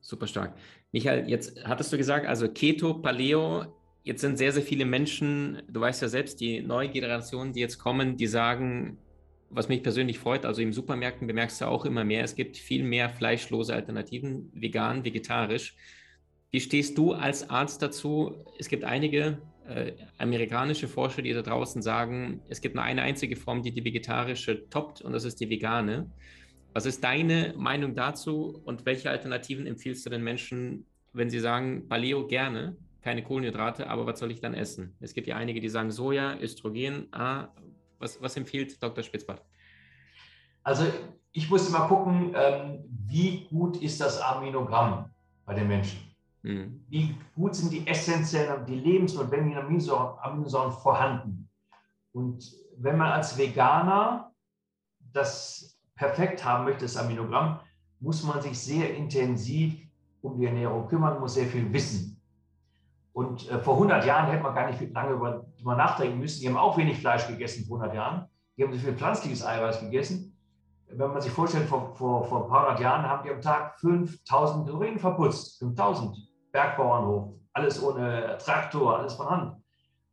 Super 0.00 0.26
stark. 0.26 0.54
Michael, 0.92 1.28
jetzt 1.28 1.64
hattest 1.64 1.92
du 1.92 1.96
gesagt, 1.96 2.26
also 2.26 2.48
Keto, 2.48 2.94
Paleo 2.94 3.66
jetzt 4.06 4.20
sind 4.20 4.38
sehr, 4.38 4.52
sehr 4.52 4.62
viele 4.62 4.84
Menschen, 4.84 5.62
du 5.68 5.80
weißt 5.80 6.00
ja 6.00 6.08
selbst, 6.08 6.40
die 6.40 6.62
neue 6.62 6.88
Generation, 6.88 7.52
die 7.52 7.60
jetzt 7.60 7.78
kommen, 7.78 8.16
die 8.16 8.28
sagen, 8.28 8.98
was 9.50 9.68
mich 9.68 9.82
persönlich 9.82 10.20
freut, 10.20 10.46
also 10.46 10.62
im 10.62 10.72
Supermärkten 10.72 11.26
bemerkst 11.26 11.60
du 11.60 11.66
auch 11.66 11.84
immer 11.84 12.04
mehr, 12.04 12.22
es 12.22 12.36
gibt 12.36 12.56
viel 12.56 12.84
mehr 12.84 13.10
fleischlose 13.10 13.74
Alternativen, 13.74 14.50
vegan, 14.54 15.04
vegetarisch. 15.04 15.74
Wie 16.52 16.60
stehst 16.60 16.96
du 16.96 17.14
als 17.14 17.50
Arzt 17.50 17.82
dazu? 17.82 18.44
Es 18.60 18.68
gibt 18.68 18.84
einige 18.84 19.38
äh, 19.68 19.92
amerikanische 20.18 20.88
Forscher, 20.88 21.22
die 21.22 21.32
da 21.32 21.42
draußen 21.42 21.82
sagen, 21.82 22.40
es 22.48 22.60
gibt 22.60 22.74
nur 22.74 22.84
eine 22.84 23.02
einzige 23.02 23.36
Form, 23.36 23.62
die 23.62 23.72
die 23.72 23.84
vegetarische 23.84 24.68
toppt 24.68 25.00
und 25.02 25.12
das 25.12 25.24
ist 25.24 25.40
die 25.40 25.50
vegane. 25.50 26.10
Was 26.72 26.86
ist 26.86 27.02
deine 27.02 27.54
Meinung 27.56 27.94
dazu 27.94 28.60
und 28.64 28.84
welche 28.84 29.10
Alternativen 29.10 29.66
empfiehlst 29.66 30.04
du 30.04 30.10
den 30.10 30.22
Menschen, 30.22 30.86
wenn 31.12 31.30
sie 31.30 31.40
sagen, 31.40 31.88
Paleo 31.88 32.26
gerne, 32.26 32.76
keine 33.02 33.22
Kohlenhydrate, 33.22 33.88
aber 33.88 34.06
was 34.06 34.18
soll 34.18 34.30
ich 34.30 34.40
dann 34.40 34.52
essen? 34.52 34.96
Es 35.00 35.14
gibt 35.14 35.26
ja 35.26 35.36
einige, 35.36 35.60
die 35.60 35.68
sagen 35.68 35.90
Soja, 35.90 36.38
Östrogen, 36.38 37.08
ah, 37.12 37.48
Was, 37.98 38.20
was 38.20 38.36
empfiehlt 38.36 38.82
Dr. 38.82 39.02
Spitzbart? 39.02 39.42
Also 40.62 40.84
ich 41.32 41.48
muss 41.48 41.68
immer 41.68 41.86
gucken, 41.86 42.34
ähm, 42.34 42.84
wie 43.06 43.46
gut 43.48 43.80
ist 43.82 44.00
das 44.00 44.20
Aminogramm 44.20 45.10
bei 45.44 45.54
den 45.54 45.68
Menschen. 45.68 45.98
Mhm. 46.46 46.84
Wie 46.88 47.16
gut 47.34 47.56
sind 47.56 47.72
die 47.72 47.84
essentiellen, 47.88 48.64
die 48.66 48.76
lebensnotwendigen 48.76 49.58
Aminosäuren, 49.58 50.16
Aminosäuren 50.20 50.70
vorhanden. 50.70 51.50
Und 52.12 52.52
wenn 52.78 52.96
man 52.96 53.10
als 53.10 53.36
Veganer 53.36 54.30
das 55.12 55.76
perfekt 55.96 56.44
haben 56.44 56.64
möchte, 56.64 56.84
das 56.84 56.96
Aminogramm, 56.96 57.58
muss 57.98 58.22
man 58.22 58.40
sich 58.40 58.56
sehr 58.56 58.94
intensiv 58.94 59.74
um 60.20 60.38
die 60.38 60.46
Ernährung 60.46 60.86
kümmern, 60.86 61.18
muss 61.18 61.34
sehr 61.34 61.46
viel 61.46 61.72
wissen. 61.72 62.20
Und 63.12 63.50
äh, 63.50 63.58
vor 63.58 63.74
100 63.74 64.04
Jahren 64.04 64.30
hätte 64.30 64.44
man 64.44 64.54
gar 64.54 64.70
nicht 64.70 64.92
lange 64.92 65.14
über, 65.14 65.46
über 65.58 65.74
nachdenken 65.74 66.20
müssen. 66.20 66.42
Die 66.42 66.48
haben 66.48 66.56
auch 66.56 66.76
wenig 66.76 66.98
Fleisch 66.98 67.26
gegessen 67.26 67.66
vor 67.66 67.78
100 67.78 67.96
Jahren. 67.96 68.28
Die 68.56 68.62
haben 68.62 68.72
so 68.72 68.78
viel 68.78 68.94
pflanzliches 68.94 69.44
Eiweiß 69.44 69.80
gegessen 69.80 70.36
wenn 70.88 71.12
man 71.12 71.20
sich 71.20 71.32
vorstellt, 71.32 71.68
vor, 71.68 71.94
vor, 71.94 72.24
vor 72.24 72.44
ein 72.44 72.48
paar 72.48 72.66
hundert 72.66 72.80
Jahren 72.80 73.02
haben 73.02 73.22
die 73.24 73.30
am 73.30 73.40
Tag 73.40 73.78
5000 73.80 74.66
Kalorien 74.66 74.98
verputzt. 74.98 75.58
5000. 75.58 76.16
Bergbauernhof, 76.52 77.34
alles 77.52 77.82
ohne 77.82 78.36
Traktor, 78.38 78.98
alles 78.98 79.14
von 79.14 79.30
Hand. 79.30 79.56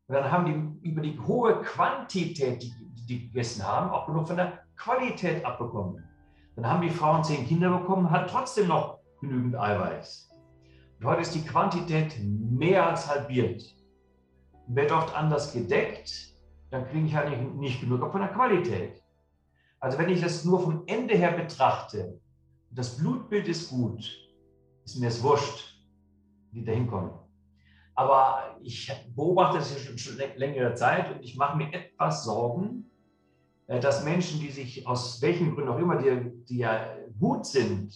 Und 0.08 0.16
dann 0.16 0.32
haben 0.32 0.82
die 0.82 0.90
über 0.90 1.02
die 1.02 1.20
hohe 1.20 1.62
Quantität, 1.62 2.62
die, 2.62 2.74
die 3.08 3.28
gegessen 3.28 3.66
haben, 3.66 3.90
auch 3.90 4.06
genug 4.06 4.28
von 4.28 4.38
der 4.38 4.60
Qualität 4.76 5.46
abbekommen. 5.46 6.04
Dann 6.56 6.68
haben 6.68 6.82
die 6.82 6.90
Frauen 6.90 7.24
zehn 7.24 7.48
Kinder 7.48 7.78
bekommen, 7.78 8.12
hat 8.12 8.30
trotzdem 8.30 8.68
noch 8.68 9.00
genügend 9.22 9.56
Eiweiß. 9.56 10.30
Und 11.00 11.06
heute 11.08 11.22
ist 11.22 11.36
die 11.36 11.44
Quantität 11.44 12.18
mehr 12.24 12.88
als 12.88 13.10
halbiert. 13.10 13.64
Wird 14.68 14.92
oft 14.92 15.16
anders 15.16 15.52
gedeckt, 15.52 16.34
dann 16.70 16.88
kriege 16.88 17.08
ich 17.08 17.16
halt 17.16 17.30
nicht, 17.30 17.56
nicht 17.56 17.82
genug 17.82 18.12
von 18.12 18.22
der 18.22 18.30
Qualität. 18.30 19.04
Also 19.80 19.98
wenn 19.98 20.10
ich 20.10 20.22
das 20.22 20.46
nur 20.46 20.62
vom 20.62 20.84
Ende 20.86 21.16
her 21.16 21.34
betrachte, 21.34 22.20
das 22.72 22.98
Blutbild 22.98 23.48
ist 23.48 23.70
gut, 23.70 24.00
ist 24.86 25.00
mir 25.00 25.08
es 25.08 25.22
wurscht, 25.22 25.73
wie 26.54 26.64
da 26.64 26.72
hinkommen. 26.72 27.12
Aber 27.96 28.58
ich 28.62 28.92
beobachte 29.16 29.58
das 29.58 29.80
schon, 29.80 29.98
schon 29.98 30.18
längere 30.36 30.74
Zeit 30.74 31.14
und 31.14 31.24
ich 31.24 31.36
mache 31.36 31.58
mir 31.58 31.72
etwas 31.74 32.24
Sorgen, 32.24 32.90
äh, 33.68 33.80
dass 33.80 34.04
Menschen, 34.04 34.40
die 34.40 34.50
sich 34.50 34.88
aus 34.88 35.22
welchen 35.22 35.54
Gründen 35.54 35.70
auch 35.70 35.80
immer, 35.80 35.98
die, 35.98 36.46
die 36.46 36.58
ja 36.60 36.88
gut 37.20 37.46
sind, 37.46 37.94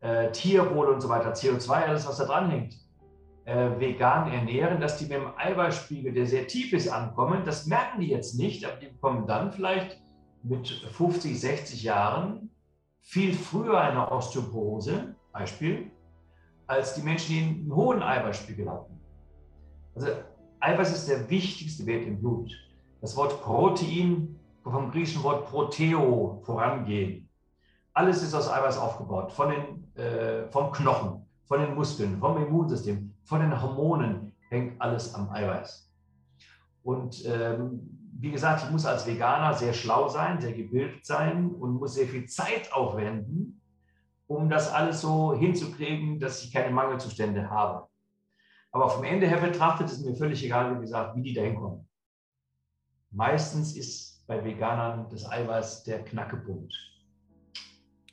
äh, 0.00 0.30
Tierwohl 0.32 0.88
und 0.88 1.00
so 1.00 1.08
weiter, 1.08 1.32
CO2, 1.32 1.70
alles, 1.70 2.06
was 2.06 2.18
da 2.18 2.24
dran 2.24 2.50
hängt, 2.50 2.76
äh, 3.44 3.78
vegan 3.78 4.30
ernähren, 4.32 4.80
dass 4.80 4.98
die 4.98 5.04
mit 5.04 5.18
dem 5.18 5.36
Eiweißspiegel, 5.36 6.12
der 6.12 6.26
sehr 6.26 6.46
tief 6.46 6.72
ist, 6.72 6.88
ankommen. 6.88 7.42
Das 7.44 7.66
merken 7.66 8.00
die 8.00 8.08
jetzt 8.08 8.38
nicht, 8.38 8.64
aber 8.64 8.76
die 8.76 8.88
bekommen 8.88 9.26
dann 9.26 9.52
vielleicht 9.52 10.00
mit 10.42 10.68
50, 10.68 11.40
60 11.40 11.82
Jahren 11.82 12.50
viel 13.00 13.34
früher 13.34 13.80
eine 13.80 14.10
Osteoporose, 14.10 15.14
Beispiel, 15.32 15.90
als 16.66 16.94
die 16.94 17.02
Menschen, 17.02 17.34
die 17.34 17.40
einen 17.40 17.74
hohen 17.74 18.02
Eiweißspiegel 18.02 18.70
hatten. 18.70 19.00
Also 19.94 20.08
Eiweiß 20.60 20.94
ist 20.94 21.08
der 21.08 21.28
wichtigste 21.28 21.86
Wert 21.86 22.06
im 22.06 22.20
Blut. 22.20 22.50
Das 23.00 23.16
Wort 23.16 23.42
Protein 23.42 24.38
vom 24.62 24.90
griechischen 24.90 25.22
Wort 25.22 25.46
Proteo, 25.46 26.40
vorangehen. 26.44 27.28
Alles 27.92 28.22
ist 28.22 28.34
aus 28.34 28.50
Eiweiß 28.50 28.78
aufgebaut, 28.78 29.30
von 29.30 29.50
den, 29.50 30.02
äh, 30.02 30.48
vom 30.50 30.72
Knochen, 30.72 31.26
von 31.44 31.60
den 31.60 31.74
Muskeln, 31.74 32.18
vom 32.18 32.42
Immunsystem, 32.42 33.14
von 33.24 33.40
den 33.40 33.60
Hormonen, 33.60 34.32
hängt 34.48 34.80
alles 34.80 35.14
am 35.14 35.30
Eiweiß. 35.30 35.92
Und 36.82 37.24
ähm, 37.26 37.80
wie 38.18 38.30
gesagt, 38.30 38.64
ich 38.64 38.70
muss 38.70 38.86
als 38.86 39.06
Veganer 39.06 39.54
sehr 39.54 39.72
schlau 39.72 40.08
sein, 40.08 40.40
sehr 40.40 40.52
gebildet 40.52 41.04
sein 41.04 41.50
und 41.50 41.74
muss 41.74 41.94
sehr 41.94 42.06
viel 42.06 42.26
Zeit 42.26 42.72
aufwenden, 42.72 43.60
um 44.26 44.48
das 44.48 44.72
alles 44.72 45.00
so 45.00 45.34
hinzukriegen, 45.34 46.18
dass 46.18 46.42
ich 46.42 46.52
keine 46.52 46.72
Mangelzustände 46.72 47.50
habe. 47.50 47.88
Aber 48.72 48.88
vom 48.88 49.04
Ende 49.04 49.28
her 49.28 49.40
betrachtet 49.40 49.90
ist 49.90 50.04
mir 50.04 50.14
völlig 50.16 50.42
egal, 50.44 50.76
wie 50.76 50.80
gesagt, 50.80 51.16
wie 51.16 51.22
die 51.22 51.32
da 51.32 51.42
hinkommen. 51.42 51.88
Meistens 53.10 53.76
ist 53.76 54.26
bei 54.26 54.44
Veganern 54.44 55.08
das 55.10 55.30
Eiweiß 55.30 55.84
der 55.84 56.04
Knackepunkt. 56.04 56.74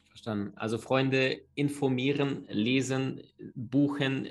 Verstanden. 0.09 0.53
Also 0.55 0.77
Freunde, 0.77 1.41
informieren, 1.55 2.45
lesen, 2.49 3.23
buchen 3.55 4.29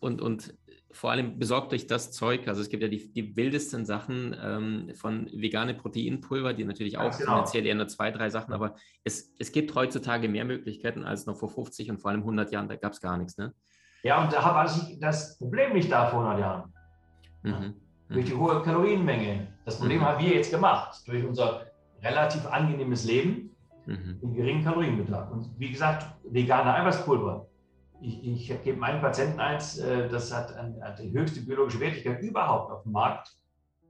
und, 0.00 0.20
und 0.20 0.54
vor 0.90 1.10
allem 1.10 1.38
besorgt 1.38 1.72
euch 1.72 1.86
das 1.86 2.12
Zeug. 2.12 2.48
Also 2.48 2.62
es 2.62 2.68
gibt 2.68 2.82
ja 2.82 2.88
die, 2.88 3.12
die 3.12 3.36
wildesten 3.36 3.84
Sachen 3.84 4.34
ähm, 4.42 4.94
von 4.94 5.28
vegane 5.32 5.74
Proteinpulver, 5.74 6.54
die 6.54 6.64
natürlich 6.64 6.96
auch 6.96 7.16
genau. 7.16 7.32
finanziell 7.32 7.66
eher 7.66 7.74
nur 7.74 7.88
zwei, 7.88 8.10
drei 8.10 8.30
Sachen, 8.30 8.54
aber 8.54 8.74
es, 9.04 9.34
es 9.38 9.52
gibt 9.52 9.74
heutzutage 9.74 10.28
mehr 10.28 10.44
Möglichkeiten 10.44 11.04
als 11.04 11.26
noch 11.26 11.36
vor 11.36 11.50
50 11.50 11.90
und 11.90 11.98
vor 11.98 12.10
allem 12.10 12.20
100 12.20 12.52
Jahren, 12.52 12.68
da 12.68 12.76
gab 12.76 12.92
es 12.92 13.00
gar 13.00 13.18
nichts. 13.18 13.36
Ne? 13.36 13.52
Ja, 14.02 14.22
und 14.22 14.32
da 14.32 14.42
war 14.42 14.70
das 15.00 15.38
Problem 15.38 15.74
nicht 15.74 15.92
da 15.92 16.06
vor 16.06 16.20
100 16.20 16.40
Jahren. 16.40 16.72
Mhm. 17.42 17.74
Durch 18.08 18.24
die 18.24 18.34
hohe 18.34 18.62
Kalorienmenge. 18.62 19.48
Das 19.66 19.78
Problem 19.78 19.98
mhm. 19.98 20.04
haben 20.04 20.24
wir 20.24 20.34
jetzt 20.34 20.50
gemacht, 20.50 21.06
durch 21.06 21.24
unser 21.24 21.66
relativ 22.02 22.46
angenehmes 22.46 23.04
Leben, 23.04 23.54
mhm. 23.84 24.18
den 24.22 24.34
geringen 24.34 24.64
Kalorienbedarf. 24.64 25.30
Und 25.30 25.50
wie 25.58 25.70
gesagt, 25.70 26.06
vegane 26.24 26.72
Eiweißpulver 26.72 27.46
ich, 28.00 28.50
ich 28.50 28.62
gebe 28.62 28.78
meinen 28.78 29.00
Patienten 29.00 29.40
eins, 29.40 29.78
äh, 29.78 30.08
das 30.08 30.32
hat, 30.32 30.54
die 30.98 31.12
höchste 31.12 31.40
biologische 31.40 31.80
Wertigkeit 31.80 32.20
überhaupt 32.22 32.70
auf 32.72 32.82
dem 32.82 32.92
Markt. 32.92 33.36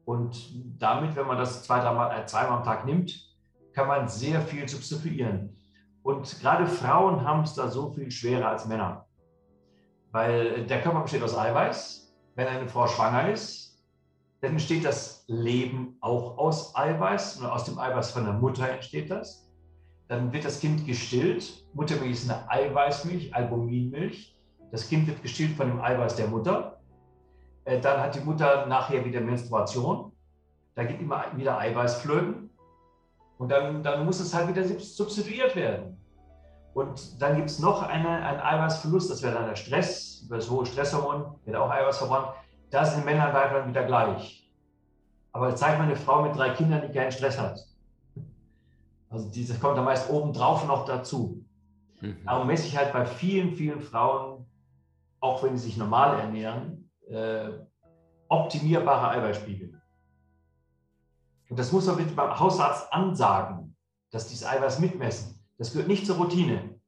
Und 0.04 0.38
damit, 0.78 1.16
wenn 1.16 1.26
man 1.26 1.36
das 1.36 1.62
zwei, 1.62 1.78
äh, 1.80 2.26
zweimal 2.26 2.58
am 2.58 2.64
Tag 2.64 2.86
nimmt, 2.86 3.28
kann 3.74 3.88
man 3.88 4.08
sehr 4.08 4.40
viel 4.40 4.66
substituieren. 4.68 5.54
Und 6.02 6.40
gerade 6.40 6.66
Frauen 6.66 7.24
haben 7.24 7.42
es 7.42 7.54
da 7.54 7.68
so 7.68 7.92
viel 7.92 8.10
schwerer 8.10 8.48
als 8.48 8.66
Männer. 8.66 9.06
Weil 10.10 10.64
der 10.66 10.80
Körper 10.80 11.02
besteht 11.02 11.22
aus 11.22 11.36
Eiweiß. 11.36 12.14
Wenn 12.34 12.46
eine 12.46 12.68
Frau 12.68 12.86
schwanger 12.86 13.30
ist, 13.30 13.84
dann 14.40 14.52
entsteht 14.52 14.84
das 14.84 15.24
Leben 15.26 15.98
auch 16.00 16.38
aus 16.38 16.74
Eiweiß. 16.74 17.40
Und 17.40 17.46
aus 17.46 17.64
dem 17.64 17.78
Eiweiß 17.78 18.12
von 18.12 18.24
der 18.24 18.32
Mutter 18.32 18.68
entsteht 18.68 19.10
das. 19.10 19.47
Dann 20.08 20.32
wird 20.32 20.44
das 20.44 20.60
Kind 20.60 20.86
gestillt. 20.86 21.66
Muttermilch 21.74 22.12
ist 22.12 22.30
eine 22.30 22.50
Eiweißmilch, 22.50 23.34
Albuminmilch. 23.34 24.34
Das 24.70 24.88
Kind 24.88 25.06
wird 25.06 25.22
gestillt 25.22 25.56
von 25.56 25.68
dem 25.68 25.80
Eiweiß 25.80 26.16
der 26.16 26.28
Mutter. 26.28 26.80
Äh, 27.64 27.80
dann 27.80 28.00
hat 28.00 28.14
die 28.14 28.20
Mutter 28.20 28.66
nachher 28.66 29.04
wieder 29.04 29.20
Menstruation. 29.20 30.12
Da 30.74 30.84
geht 30.84 31.00
immer 31.00 31.24
wieder 31.36 31.58
Eiweißflöten. 31.58 32.50
Und 33.38 33.50
dann, 33.50 33.82
dann 33.82 34.04
muss 34.04 34.20
es 34.20 34.34
halt 34.34 34.48
wieder 34.48 34.64
substituiert 34.64 35.54
werden. 35.54 35.96
Und 36.74 37.20
dann 37.20 37.36
gibt 37.36 37.50
es 37.50 37.58
noch 37.58 37.82
eine, 37.82 38.08
einen 38.08 38.40
Eiweißverlust, 38.40 39.10
das 39.10 39.22
wäre 39.22 39.34
dann 39.34 39.46
der 39.46 39.56
Stress, 39.56 40.22
über 40.26 40.36
das 40.36 40.50
hohe 40.50 40.66
Stresshormon 40.66 41.34
wird 41.44 41.56
auch 41.56 41.70
Eiweiß 41.70 41.98
verbrannt. 41.98 42.28
Da 42.70 42.84
sind 42.84 43.04
Männer 43.04 43.28
und 43.28 43.34
Weibern 43.34 43.68
wieder 43.68 43.84
gleich. 43.84 44.48
Aber 45.32 45.54
zeigt 45.54 45.78
mal 45.78 45.84
eine 45.84 45.96
Frau 45.96 46.22
mit 46.22 46.36
drei 46.36 46.50
Kindern, 46.50 46.82
die 46.86 46.92
keinen 46.92 47.12
Stress 47.12 47.38
hat. 47.38 47.58
Also 49.08 49.30
dieses 49.30 49.58
kommt 49.60 49.76
dann 49.76 49.84
meist 49.84 50.10
obendrauf 50.10 50.66
noch 50.66 50.84
dazu. 50.84 51.44
Mhm. 52.00 52.24
Darum 52.24 52.46
messe 52.46 52.66
ich 52.66 52.76
halt 52.76 52.92
bei 52.92 53.06
vielen, 53.06 53.52
vielen 53.52 53.80
Frauen, 53.80 54.46
auch 55.20 55.42
wenn 55.42 55.56
sie 55.56 55.66
sich 55.66 55.76
normal 55.76 56.18
ernähren, 56.18 56.90
äh, 57.08 57.50
optimierbare 58.28 59.10
Eiweißspiegel. 59.10 59.80
Und 61.48 61.58
das 61.58 61.72
muss 61.72 61.86
man 61.86 61.96
bitte 61.96 62.12
beim 62.12 62.38
Hausarzt 62.38 62.92
ansagen, 62.92 63.74
dass 64.10 64.28
dieses 64.28 64.46
Eiweiß 64.46 64.80
mitmessen. 64.80 65.42
Das 65.56 65.72
gehört 65.72 65.88
nicht 65.88 66.06
zur 66.06 66.16
Routine. 66.16 66.78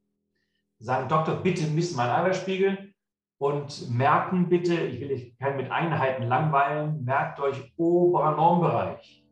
Sagen, 0.78 1.08
Doktor, 1.08 1.36
bitte 1.36 1.66
misst 1.66 1.96
meinen 1.96 2.10
Eiweißspiegel 2.10 2.94
und 3.38 3.90
merken 3.90 4.48
bitte, 4.48 4.74
ich 4.74 5.00
will 5.00 5.12
euch 5.12 5.36
keinen 5.38 5.56
mit 5.56 5.70
Einheiten 5.70 6.24
langweilen, 6.24 7.04
merkt 7.04 7.40
euch 7.40 7.72
oberer 7.76 8.36
Normbereich. 8.36 9.24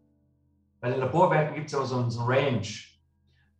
Bei 0.81 0.91
den 0.91 1.01
Laborwerten 1.01 1.55
gibt 1.55 1.67
es 1.67 1.73
ja 1.73 1.85
so, 1.85 2.09
so 2.09 2.21
ein 2.21 2.27
Range. 2.27 2.69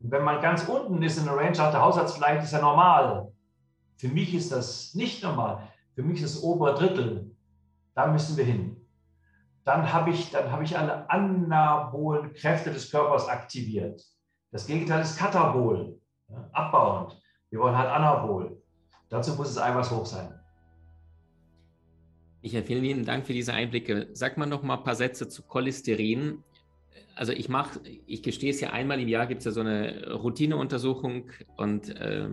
Und 0.01 0.11
wenn 0.11 0.23
man 0.25 0.41
ganz 0.41 0.69
unten 0.69 1.03
ist 1.03 1.19
in 1.19 1.25
der 1.25 1.37
Range, 1.37 1.59
hat 1.59 1.73
der 1.73 1.83
Hausarzt 1.83 2.15
vielleicht, 2.15 2.45
ist 2.45 2.53
ja 2.53 2.61
normal. 2.61 3.33
Für 3.97 4.09
mich 4.09 4.35
ist 4.35 4.53
das 4.53 4.95
nicht 4.95 5.23
normal. 5.23 5.69
Für 5.95 6.03
mich 6.03 6.23
ist 6.23 6.37
das 6.37 6.43
obere 6.43 6.75
Drittel. 6.75 7.35
Da 7.95 8.07
müssen 8.07 8.37
wir 8.37 8.45
hin. 8.45 8.77
Dann 9.65 9.93
habe 9.93 10.11
ich, 10.11 10.35
hab 10.35 10.63
ich 10.63 10.79
alle 10.79 11.11
anabolen 11.11 12.33
Kräfte 12.33 12.73
des 12.73 12.91
Körpers 12.91 13.29
aktiviert. 13.29 14.03
Das 14.51 14.67
Gegenteil 14.67 15.03
ist 15.03 15.19
katabol, 15.19 16.01
ja, 16.29 16.49
abbauend. 16.53 17.21
Wir 17.51 17.59
wollen 17.59 17.77
halt 17.77 17.91
anabol. 17.91 18.63
Dazu 19.11 19.35
muss 19.35 19.51
es 19.51 19.59
Eiweiß 19.59 19.91
hoch 19.91 20.07
sein. 20.07 20.39
Michael, 22.41 22.63
vielen 22.63 22.83
lieben 22.83 23.05
Dank 23.05 23.27
für 23.27 23.33
diese 23.33 23.53
Einblicke. 23.53 24.09
Sag 24.13 24.39
mal 24.39 24.47
noch 24.47 24.63
mal 24.63 24.77
ein 24.77 24.85
paar 24.85 24.95
Sätze 24.95 25.29
zu 25.29 25.43
Cholesterin 25.43 26.45
also 27.15 27.33
ich 27.33 27.49
mache, 27.49 27.81
ich 28.07 28.23
gestehe 28.23 28.51
es 28.51 28.61
ja 28.61 28.71
einmal 28.71 29.01
im 29.01 29.09
Jahr, 29.09 29.27
gibt 29.27 29.41
es 29.41 29.45
ja 29.47 29.51
so 29.51 29.61
eine 29.61 30.13
Routineuntersuchung 30.13 31.31
und 31.57 31.95
äh, 31.97 32.29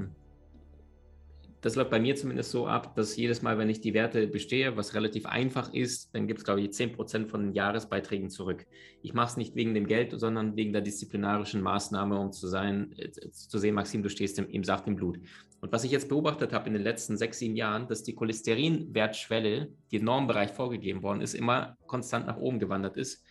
das 1.61 1.75
läuft 1.75 1.89
bei 1.89 1.99
mir 1.99 2.15
zumindest 2.15 2.51
so 2.51 2.67
ab, 2.67 2.95
dass 2.95 3.17
jedes 3.17 3.41
Mal, 3.41 3.57
wenn 3.57 3.71
ich 3.71 3.81
die 3.81 3.95
Werte 3.95 4.27
bestehe, 4.27 4.77
was 4.77 4.93
relativ 4.93 5.25
einfach 5.25 5.73
ist, 5.73 6.13
dann 6.13 6.27
gibt 6.27 6.37
es, 6.37 6.45
glaube 6.45 6.61
ich, 6.61 6.69
10% 6.69 7.25
von 7.25 7.41
den 7.41 7.53
Jahresbeiträgen 7.53 8.29
zurück. 8.29 8.67
Ich 9.01 9.15
mache 9.15 9.31
es 9.31 9.37
nicht 9.37 9.55
wegen 9.55 9.73
dem 9.73 9.87
Geld, 9.87 10.13
sondern 10.19 10.55
wegen 10.55 10.73
der 10.73 10.83
disziplinarischen 10.83 11.63
Maßnahme, 11.63 12.19
um 12.19 12.31
zu, 12.31 12.45
sein, 12.47 12.93
äh, 12.99 13.09
zu 13.09 13.57
sehen, 13.57 13.73
Maxim, 13.73 14.03
du 14.03 14.09
stehst 14.09 14.37
im, 14.37 14.47
im 14.47 14.63
Saft 14.63 14.85
im 14.85 14.95
Blut. 14.95 15.17
Und 15.59 15.71
was 15.71 15.83
ich 15.83 15.89
jetzt 15.89 16.09
beobachtet 16.09 16.53
habe 16.53 16.67
in 16.67 16.73
den 16.73 16.83
letzten 16.83 17.17
sechs, 17.17 17.39
sieben 17.39 17.55
Jahren, 17.55 17.87
dass 17.87 18.03
die 18.03 18.13
Cholesterinwertschwelle, 18.13 19.69
die 19.89 19.95
im 19.95 20.05
Normbereich 20.05 20.51
vorgegeben 20.51 21.01
worden 21.01 21.21
ist, 21.21 21.33
immer 21.33 21.77
konstant 21.87 22.27
nach 22.27 22.37
oben 22.37 22.59
gewandert 22.59 22.95
ist 22.95 23.25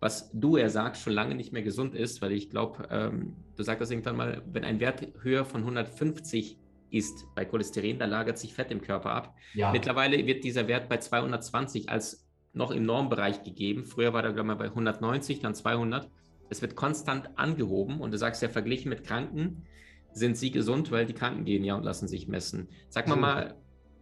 was 0.00 0.30
du 0.32 0.56
er 0.56 0.70
sagst, 0.70 1.02
schon 1.02 1.12
lange 1.12 1.34
nicht 1.34 1.52
mehr 1.52 1.62
gesund 1.62 1.94
ist, 1.94 2.20
weil 2.22 2.32
ich 2.32 2.50
glaube, 2.50 2.88
ähm, 2.90 3.36
du 3.56 3.62
sagst 3.62 3.90
irgendwann 3.90 4.16
mal, 4.16 4.42
wenn 4.52 4.64
ein 4.64 4.80
Wert 4.80 5.08
höher 5.22 5.44
von 5.44 5.62
150 5.62 6.58
ist 6.90 7.26
bei 7.34 7.44
Cholesterin, 7.44 7.98
da 7.98 8.06
lagert 8.06 8.38
sich 8.38 8.54
Fett 8.54 8.70
im 8.70 8.80
Körper 8.80 9.10
ab. 9.10 9.34
Ja. 9.54 9.72
Mittlerweile 9.72 10.26
wird 10.26 10.44
dieser 10.44 10.68
Wert 10.68 10.88
bei 10.88 10.98
220 10.98 11.88
als 11.88 12.26
noch 12.52 12.70
im 12.70 12.84
Normbereich 12.84 13.42
gegeben. 13.42 13.84
Früher 13.84 14.12
war 14.12 14.24
er, 14.24 14.32
glaube 14.32 14.52
ich, 14.52 14.58
bei 14.58 14.66
190, 14.66 15.40
dann 15.40 15.54
200. 15.54 16.08
Es 16.48 16.62
wird 16.62 16.76
konstant 16.76 17.30
angehoben 17.36 18.00
und 18.00 18.12
du 18.12 18.18
sagst 18.18 18.42
ja, 18.42 18.48
verglichen 18.48 18.88
mit 18.88 19.04
Kranken 19.04 19.66
sind 20.12 20.38
sie 20.38 20.50
gesund, 20.50 20.90
weil 20.90 21.04
die 21.04 21.12
Kranken 21.12 21.44
gehen 21.44 21.64
ja 21.64 21.74
und 21.74 21.82
lassen 21.82 22.08
sich 22.08 22.28
messen. 22.28 22.68
Sag 22.88 23.08
mal 23.08 23.16
mal 23.16 23.54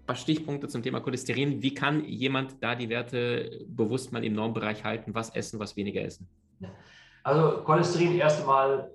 paar 0.06 0.16
Stichpunkte 0.16 0.68
zum 0.68 0.82
Thema 0.82 1.00
Cholesterin. 1.00 1.62
Wie 1.62 1.74
kann 1.74 2.04
jemand 2.04 2.62
da 2.62 2.74
die 2.74 2.88
Werte 2.88 3.64
bewusst 3.66 4.12
mal 4.12 4.24
im 4.24 4.34
Normbereich 4.34 4.84
halten? 4.84 5.14
Was 5.14 5.30
essen, 5.30 5.58
was 5.58 5.76
weniger 5.76 6.02
essen? 6.02 6.28
Also 7.22 7.62
Cholesterin 7.64 8.14
erst 8.16 8.40
einmal. 8.40 8.90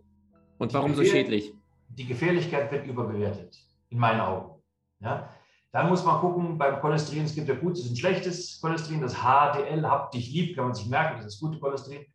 Und 0.57 0.73
warum 0.73 0.93
so 0.93 1.03
schädlich? 1.03 1.53
Die 1.89 2.05
Gefährlichkeit 2.05 2.71
wird 2.71 2.85
überbewertet 2.85 3.57
in 3.89 3.97
meinen 3.97 4.19
Augen. 4.19 4.61
Ja? 4.99 5.29
Dann 5.71 5.89
muss 5.89 6.03
man 6.03 6.19
gucken, 6.19 6.57
beim 6.57 6.79
Cholesterin, 6.79 7.25
es 7.25 7.35
gibt 7.35 7.47
ja 7.47 7.55
gutes 7.55 7.87
und 7.87 7.97
schlechtes 7.97 8.59
Cholesterin, 8.61 9.01
das 9.01 9.15
HDL, 9.15 9.83
hab 9.85 10.11
dich 10.11 10.31
lieb, 10.31 10.55
kann 10.55 10.65
man 10.65 10.73
sich 10.73 10.87
merken, 10.87 11.17
das 11.17 11.27
ist 11.27 11.35
das 11.35 11.39
gute 11.39 11.59
Cholesterin. 11.59 12.05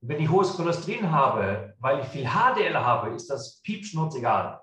Und 0.00 0.08
wenn 0.08 0.20
ich 0.20 0.30
hohes 0.30 0.54
Cholesterin 0.54 1.10
habe, 1.10 1.74
weil 1.80 2.00
ich 2.00 2.06
viel 2.06 2.26
HDL 2.26 2.74
habe, 2.74 3.14
ist 3.14 3.28
das 3.28 3.60
piepschnurz 3.62 4.16
egal. 4.16 4.60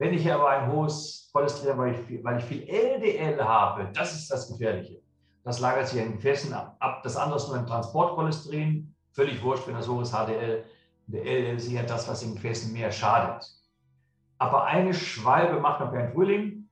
Wenn 0.00 0.14
ich 0.14 0.32
aber 0.32 0.48
ein 0.48 0.72
hohes 0.72 1.28
Cholesterin 1.30 1.72
habe, 1.72 1.82
weil 1.82 1.92
ich, 1.92 2.00
viel, 2.06 2.24
weil 2.24 2.38
ich 2.38 2.44
viel 2.44 2.62
LDL 2.66 3.44
habe, 3.44 3.90
das 3.92 4.14
ist 4.14 4.30
das 4.30 4.48
Gefährliche. 4.48 5.02
Das 5.44 5.60
lagert 5.60 5.88
sich 5.88 6.00
in 6.00 6.12
Gefäßen 6.12 6.54
ab. 6.54 7.02
Das 7.02 7.18
andere 7.18 7.36
ist 7.36 7.48
nur 7.48 7.58
ein 7.58 7.66
Transportcholesterin, 7.66 8.94
völlig 9.12 9.42
wurscht, 9.42 9.68
wenn 9.68 9.74
das 9.74 9.86
hohes 9.86 10.12
HDL. 10.12 10.64
Der 11.06 11.26
LDL 11.26 11.56
ist 11.56 11.70
ja 11.70 11.82
das, 11.82 12.08
was 12.08 12.22
in 12.22 12.34
Gefäßen 12.34 12.72
mehr 12.72 12.90
schadet. 12.90 13.46
Aber 14.38 14.64
eine 14.64 14.94
Schwalbe 14.94 15.60
macht 15.60 15.80
noch 15.80 15.92
keinen 15.92 16.14
Frühling 16.14 16.70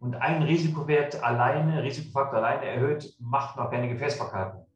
und 0.00 0.16
ein 0.16 0.42
Risikowert 0.42 1.22
alleine, 1.22 1.80
Risikofaktor 1.80 2.40
alleine 2.40 2.66
erhöht, 2.66 3.14
macht 3.20 3.56
noch 3.56 3.70
keine 3.70 3.88
Gefäßverkalkung. 3.88 4.66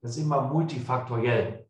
Das 0.00 0.12
ist 0.12 0.22
immer 0.22 0.40
multifaktoriell. 0.40 1.65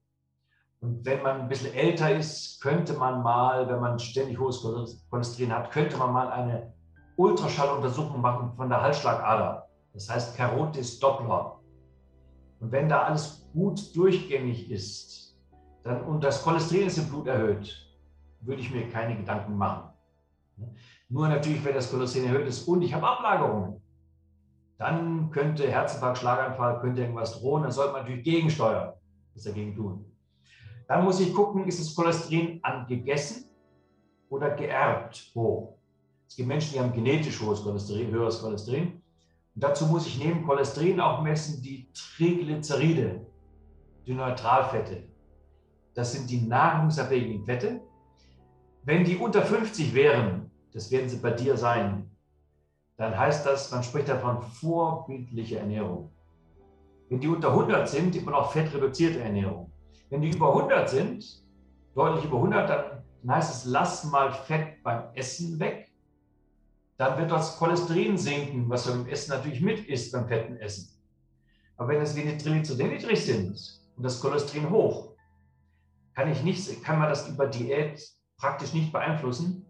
Und 0.80 1.04
wenn 1.04 1.23
man 1.23 1.42
ein 1.42 1.49
bisschen 1.49 1.75
älter 1.75 2.14
ist, 2.14 2.61
könnte 2.61 2.95
man 2.95 3.23
mal, 3.23 3.68
wenn 3.68 3.80
man 3.80 3.99
ständig 3.99 4.38
hohes 4.38 4.62
Cholesterin 5.11 5.52
hat, 5.52 5.71
könnte 5.71 5.97
man 5.97 6.12
mal 6.12 6.30
eine 6.30 6.73
Ultraschalluntersuchung 7.16 8.21
machen 8.21 8.52
von 8.56 8.68
der 8.68 8.83
Halsschlagader. 8.83 9.68
Das 9.95 10.11
heißt 10.11 10.37
Carotis 10.37 10.99
Doppler. 10.99 11.61
Und 12.61 12.73
wenn 12.73 12.88
da 12.88 13.02
alles 13.02 13.49
gut 13.52 13.95
durchgängig 13.97 14.71
ist 14.71 15.37
dann, 15.83 16.02
und 16.02 16.23
das 16.25 16.42
Cholesterin 16.42 16.88
ist 16.88 16.99
im 16.99 17.09
Blut 17.09 17.26
erhöht, 17.26 17.87
würde 18.40 18.61
ich 18.61 18.71
mir 18.73 18.88
keine 18.90 19.16
Gedanken 19.16 19.56
machen. 19.56 19.90
Nur 21.09 21.28
natürlich, 21.28 21.64
wenn 21.64 21.75
das 21.75 21.90
Cholesterin 21.90 22.28
erhöht 22.28 22.49
ist 22.49 22.66
und 22.66 22.83
ich 22.83 22.92
habe 22.92 23.06
Ablagerungen, 23.06 23.80
dann 24.78 25.30
könnte 25.30 25.71
Herzinfarkt, 25.71 26.18
Schlaganfall, 26.18 26.80
könnte 26.80 27.02
irgendwas 27.02 27.40
drohen. 27.40 27.62
Dann 27.62 27.73
sollte 27.73 27.92
man 27.92 28.02
natürlich 28.02 28.25
gegensteuern, 28.25 28.92
was 29.35 29.45
dagegen 29.45 29.75
tun. 29.75 30.04
Dann 30.88 31.05
muss 31.05 31.21
ich 31.21 31.35
gucken, 31.35 31.66
ist 31.66 31.81
das 31.81 31.95
Cholesterin 31.95 32.61
angegessen 32.62 33.45
oder 34.28 34.50
geerbt 34.50 35.32
hoch? 35.34 35.76
Es 36.28 36.37
gibt 36.37 36.49
Menschen, 36.49 36.75
die 36.75 36.80
haben 36.80 36.93
genetisch 36.93 37.41
hohes 37.41 37.63
Cholesterin, 37.63 38.10
höheres 38.10 38.41
Cholesterin. 38.41 39.02
Und 39.54 39.65
dazu 39.65 39.87
muss 39.87 40.06
ich 40.06 40.19
neben 40.19 40.45
Cholesterin 40.45 41.00
auch 41.00 41.23
messen 41.23 41.63
die 41.63 41.89
Triglyceride, 41.93 43.26
die 44.06 44.15
Neutralfette. 44.15 45.08
Das 45.95 46.13
sind 46.13 46.28
die 46.30 46.43
nahrungsabhängigen 46.43 47.45
Fette. 47.45 47.80
Wenn 48.84 49.04
die 49.04 49.17
unter 49.17 49.43
50 49.43 49.95
wären, 49.95 50.50
das 50.73 50.91
werden 50.91 51.08
sie 51.08 51.17
bei 51.17 51.30
dir 51.30 51.56
sein, 51.56 52.10
dann 52.97 53.17
heißt 53.17 53.45
das, 53.45 53.73
man 53.73 53.82
spricht 53.82 54.08
davon 54.08 54.43
vorbildliche 54.43 55.58
Ernährung. 55.58 56.10
Wenn 57.08 57.21
die 57.21 57.28
unter 57.28 57.50
100 57.50 57.89
sind, 57.89 58.15
immer 58.17 58.32
noch 58.32 58.52
fettreduzierte 58.52 59.21
Ernährung. 59.21 59.71
Wenn 60.10 60.23
die 60.23 60.30
über 60.30 60.49
100 60.49 60.88
sind, 60.88 61.25
deutlich 61.95 62.25
über 62.25 62.36
100, 62.36 62.69
dann, 62.69 63.34
heißt 63.34 63.52
es, 63.52 63.64
lass 63.64 64.04
mal 64.04 64.32
Fett 64.32 64.82
beim 64.82 65.14
Essen 65.14 65.58
weg. 65.58 65.90
Dann 66.97 67.19
wird 67.19 67.30
das 67.30 67.58
Cholesterin 67.58 68.16
sinken, 68.16 68.69
was 68.69 68.86
beim 68.86 69.06
Essen 69.06 69.32
natürlich 69.32 69.60
mit 69.60 69.86
ist 69.86 70.12
beim 70.12 70.28
fetten 70.28 70.56
Essen. 70.58 70.97
Aber 71.76 71.88
wenn 71.88 72.00
es 72.00 72.14
Triglyceride 72.14 72.88
niedrig 72.88 73.25
sind 73.25 73.58
und 73.97 74.02
das 74.02 74.21
Cholesterin 74.21 74.71
hoch, 74.71 75.12
kann, 76.14 76.30
ich 76.30 76.42
nicht, 76.42 76.82
kann 76.84 76.99
man 76.99 77.08
das 77.08 77.28
über 77.28 77.47
Diät 77.47 78.00
praktisch 78.38 78.73
nicht 78.73 78.92
beeinflussen, 78.92 79.66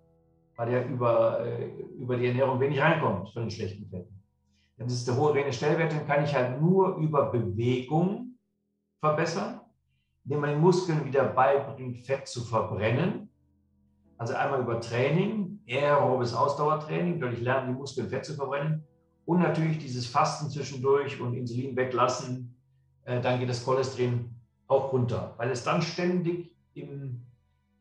weil 0.56 0.72
er 0.72 0.86
über, 0.86 1.44
äh, 1.44 1.66
über 1.98 2.16
die 2.16 2.26
Ernährung 2.26 2.60
wenig 2.60 2.80
reinkommt 2.80 3.32
von 3.32 3.42
den 3.42 3.50
schlechten 3.50 3.88
Fetten. 3.88 4.22
Dann 4.76 4.86
ist 4.86 5.08
der 5.08 5.16
hohe 5.16 5.34
Rene-Stellwert, 5.34 5.92
den 5.92 6.06
kann 6.06 6.24
ich 6.24 6.34
halt 6.34 6.60
nur 6.60 6.96
über 6.96 7.30
Bewegung 7.32 8.38
verbessern 9.00 9.60
indem 10.26 10.40
man 10.40 10.50
den 10.50 10.60
Muskeln 10.60 11.04
wieder 11.04 11.24
beibringt, 11.24 11.98
Fett 11.98 12.26
zu 12.26 12.42
verbrennen. 12.42 13.30
Also 14.18 14.34
einmal 14.34 14.60
über 14.60 14.80
Training, 14.80 15.60
aerobes 15.68 16.34
Ausdauertraining, 16.34 17.20
dadurch 17.20 17.40
lernen 17.40 17.68
die 17.68 17.78
Muskeln 17.78 18.08
Fett 18.08 18.24
zu 18.24 18.34
verbrennen. 18.34 18.82
Und 19.24 19.40
natürlich 19.40 19.78
dieses 19.78 20.06
Fasten 20.06 20.50
zwischendurch 20.50 21.20
und 21.20 21.34
Insulin 21.34 21.76
weglassen, 21.76 22.56
äh, 23.04 23.20
dann 23.20 23.38
geht 23.38 23.48
das 23.48 23.64
Cholesterin 23.64 24.34
auch 24.66 24.92
runter, 24.92 25.34
weil 25.36 25.50
es 25.50 25.62
dann 25.62 25.80
ständig 25.80 26.52
im, 26.74 27.22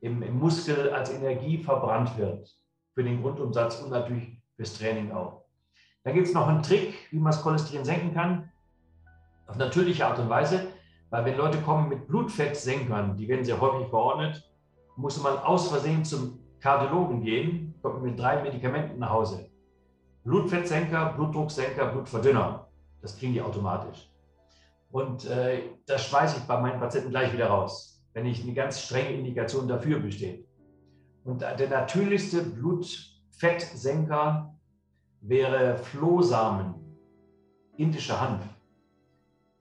im, 0.01 0.21
im 0.21 0.39
Muskel 0.39 0.91
als 0.91 1.11
Energie 1.11 1.57
verbrannt 1.57 2.15
wird 2.17 2.55
für 2.93 3.03
den 3.03 3.23
Grundumsatz 3.23 3.79
und 3.81 3.89
natürlich 3.89 4.39
fürs 4.55 4.77
Training 4.77 5.11
auch. 5.11 5.45
Dann 6.03 6.13
gibt 6.13 6.27
es 6.27 6.33
noch 6.33 6.47
einen 6.47 6.61
Trick, 6.61 6.93
wie 7.09 7.17
man 7.17 7.31
das 7.31 7.41
Cholesterin 7.41 7.85
senken 7.85 8.13
kann, 8.13 8.51
auf 9.47 9.57
natürliche 9.57 10.05
Art 10.05 10.19
und 10.19 10.29
Weise. 10.29 10.67
Weil 11.09 11.25
wenn 11.25 11.37
Leute 11.37 11.61
kommen 11.61 11.89
mit 11.89 12.07
Blutfettsenkern, 12.07 13.17
die 13.17 13.27
werden 13.27 13.45
sehr 13.45 13.61
häufig 13.61 13.87
verordnet, 13.87 14.43
muss 14.95 15.21
man 15.21 15.37
aus 15.37 15.69
Versehen 15.69 16.03
zum 16.03 16.39
Kardiologen 16.59 17.21
gehen, 17.21 17.75
kommt 17.81 18.03
mit 18.03 18.19
drei 18.19 18.41
Medikamenten 18.41 18.97
nach 18.99 19.11
Hause. 19.11 19.49
Blutfettsenker, 20.23 21.13
Blutdrucksenker, 21.13 21.91
Blutverdünner. 21.91 22.67
Das 23.01 23.17
kriegen 23.17 23.33
die 23.33 23.41
automatisch. 23.41 24.09
Und 24.91 25.25
äh, 25.25 25.61
das 25.85 26.07
schmeiße 26.07 26.39
ich 26.39 26.45
bei 26.45 26.59
meinen 26.59 26.79
Patienten 26.79 27.11
gleich 27.11 27.31
wieder 27.33 27.47
raus, 27.47 28.03
wenn 28.13 28.23
nicht 28.23 28.43
eine 28.43 28.53
ganz 28.53 28.81
strenge 28.81 29.11
Indikation 29.11 29.67
dafür 29.67 29.99
besteht. 29.99 30.47
Und 31.23 31.41
der 31.41 31.69
natürlichste 31.69 32.41
Blutfettsenker 32.43 34.55
wäre 35.21 35.77
Flohsamen, 35.77 36.75
indischer 37.77 38.19
Hanf. 38.21 38.41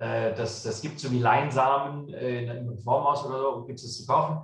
Äh, 0.04 0.34
das, 0.34 0.62
das 0.62 0.82
gibt 0.82 1.00
so 1.00 1.10
wie 1.10 1.18
Leinsamen 1.18 2.12
äh, 2.12 2.44
in 2.44 2.50
einem 2.50 2.78
Formhaus 2.78 3.24
oder 3.24 3.38
so, 3.38 3.64
gibt 3.64 3.78
es 3.78 3.96
zu 3.96 4.06
kaufen. 4.06 4.42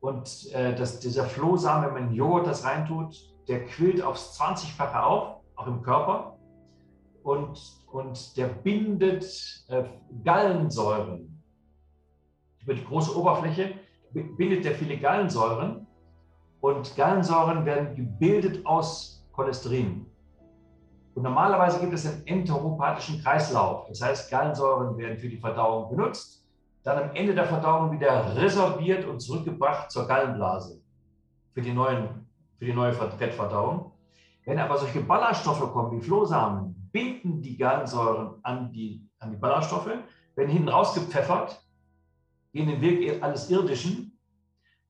Und 0.00 0.52
äh, 0.52 0.74
das, 0.74 0.98
dieser 0.98 1.24
Flohsamen, 1.24 1.94
wenn 1.94 2.06
man 2.06 2.14
Joghurt 2.14 2.46
das 2.46 2.64
reintut, 2.64 3.16
der 3.46 3.66
quillt 3.66 4.02
aufs 4.02 4.38
20-fache 4.40 5.00
auf, 5.00 5.40
auch 5.54 5.66
im 5.68 5.82
Körper. 5.82 6.38
Und, 7.22 7.60
und 7.92 8.36
der 8.36 8.48
bindet 8.48 9.24
äh, 9.68 9.84
Gallensäuren 10.24 11.42
über 12.62 12.74
die 12.74 12.84
große 12.84 13.16
Oberfläche, 13.16 13.74
bindet 14.12 14.64
der 14.64 14.74
viele 14.74 14.98
Gallensäuren. 14.98 15.86
Und 16.60 16.96
Gallensäuren 16.96 17.64
werden 17.64 17.94
gebildet 17.94 18.66
aus 18.66 19.24
Cholesterin. 19.32 20.05
Und 21.16 21.22
normalerweise 21.22 21.80
gibt 21.80 21.94
es 21.94 22.04
einen 22.04 22.26
enteropathischen 22.26 23.22
Kreislauf. 23.22 23.88
Das 23.88 24.02
heißt, 24.02 24.30
Gallensäuren 24.30 24.98
werden 24.98 25.16
für 25.16 25.30
die 25.30 25.38
Verdauung 25.38 25.88
benutzt, 25.88 26.46
dann 26.82 27.04
am 27.04 27.16
Ende 27.16 27.34
der 27.34 27.46
Verdauung 27.46 27.90
wieder 27.90 28.36
resorbiert 28.36 29.06
und 29.06 29.20
zurückgebracht 29.20 29.90
zur 29.90 30.06
Gallenblase 30.06 30.78
für 31.54 31.62
die, 31.62 31.72
neuen, 31.72 32.28
für 32.58 32.66
die 32.66 32.74
neue 32.74 32.92
Fettverdauung. 32.92 33.92
Wenn 34.44 34.58
aber 34.58 34.76
solche 34.76 35.00
Ballaststoffe 35.00 35.72
kommen 35.72 35.98
wie 35.98 36.04
Flohsamen, 36.04 36.90
binden 36.92 37.40
die 37.40 37.56
Gallensäuren 37.56 38.34
an 38.42 38.70
die, 38.70 39.08
an 39.18 39.30
die 39.30 39.38
Ballaststoffe, 39.38 39.88
werden 40.34 40.50
hinten 40.50 40.68
rausgepfeffert, 40.68 41.64
gehen 42.52 42.68
den 42.68 42.82
Weg 42.82 43.22
alles 43.22 43.48
Irdischen. 43.48 44.20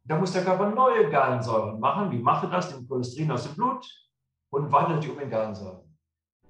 Da 0.03 0.19
muss 0.19 0.33
der 0.33 0.43
Körper 0.43 0.71
neue 0.71 1.09
Gallensäuren 1.09 1.79
machen. 1.79 2.11
Wie 2.11 2.19
mache 2.19 2.49
das? 2.49 2.75
Den 2.75 2.89
Cholesterin 2.89 3.31
aus 3.31 3.45
dem 3.45 3.55
Blut, 3.55 3.87
und 4.51 4.73
wandelt 4.73 5.05
die 5.05 5.11
um 5.11 5.21
in 5.21 5.31
Gartensaal. 5.31 5.86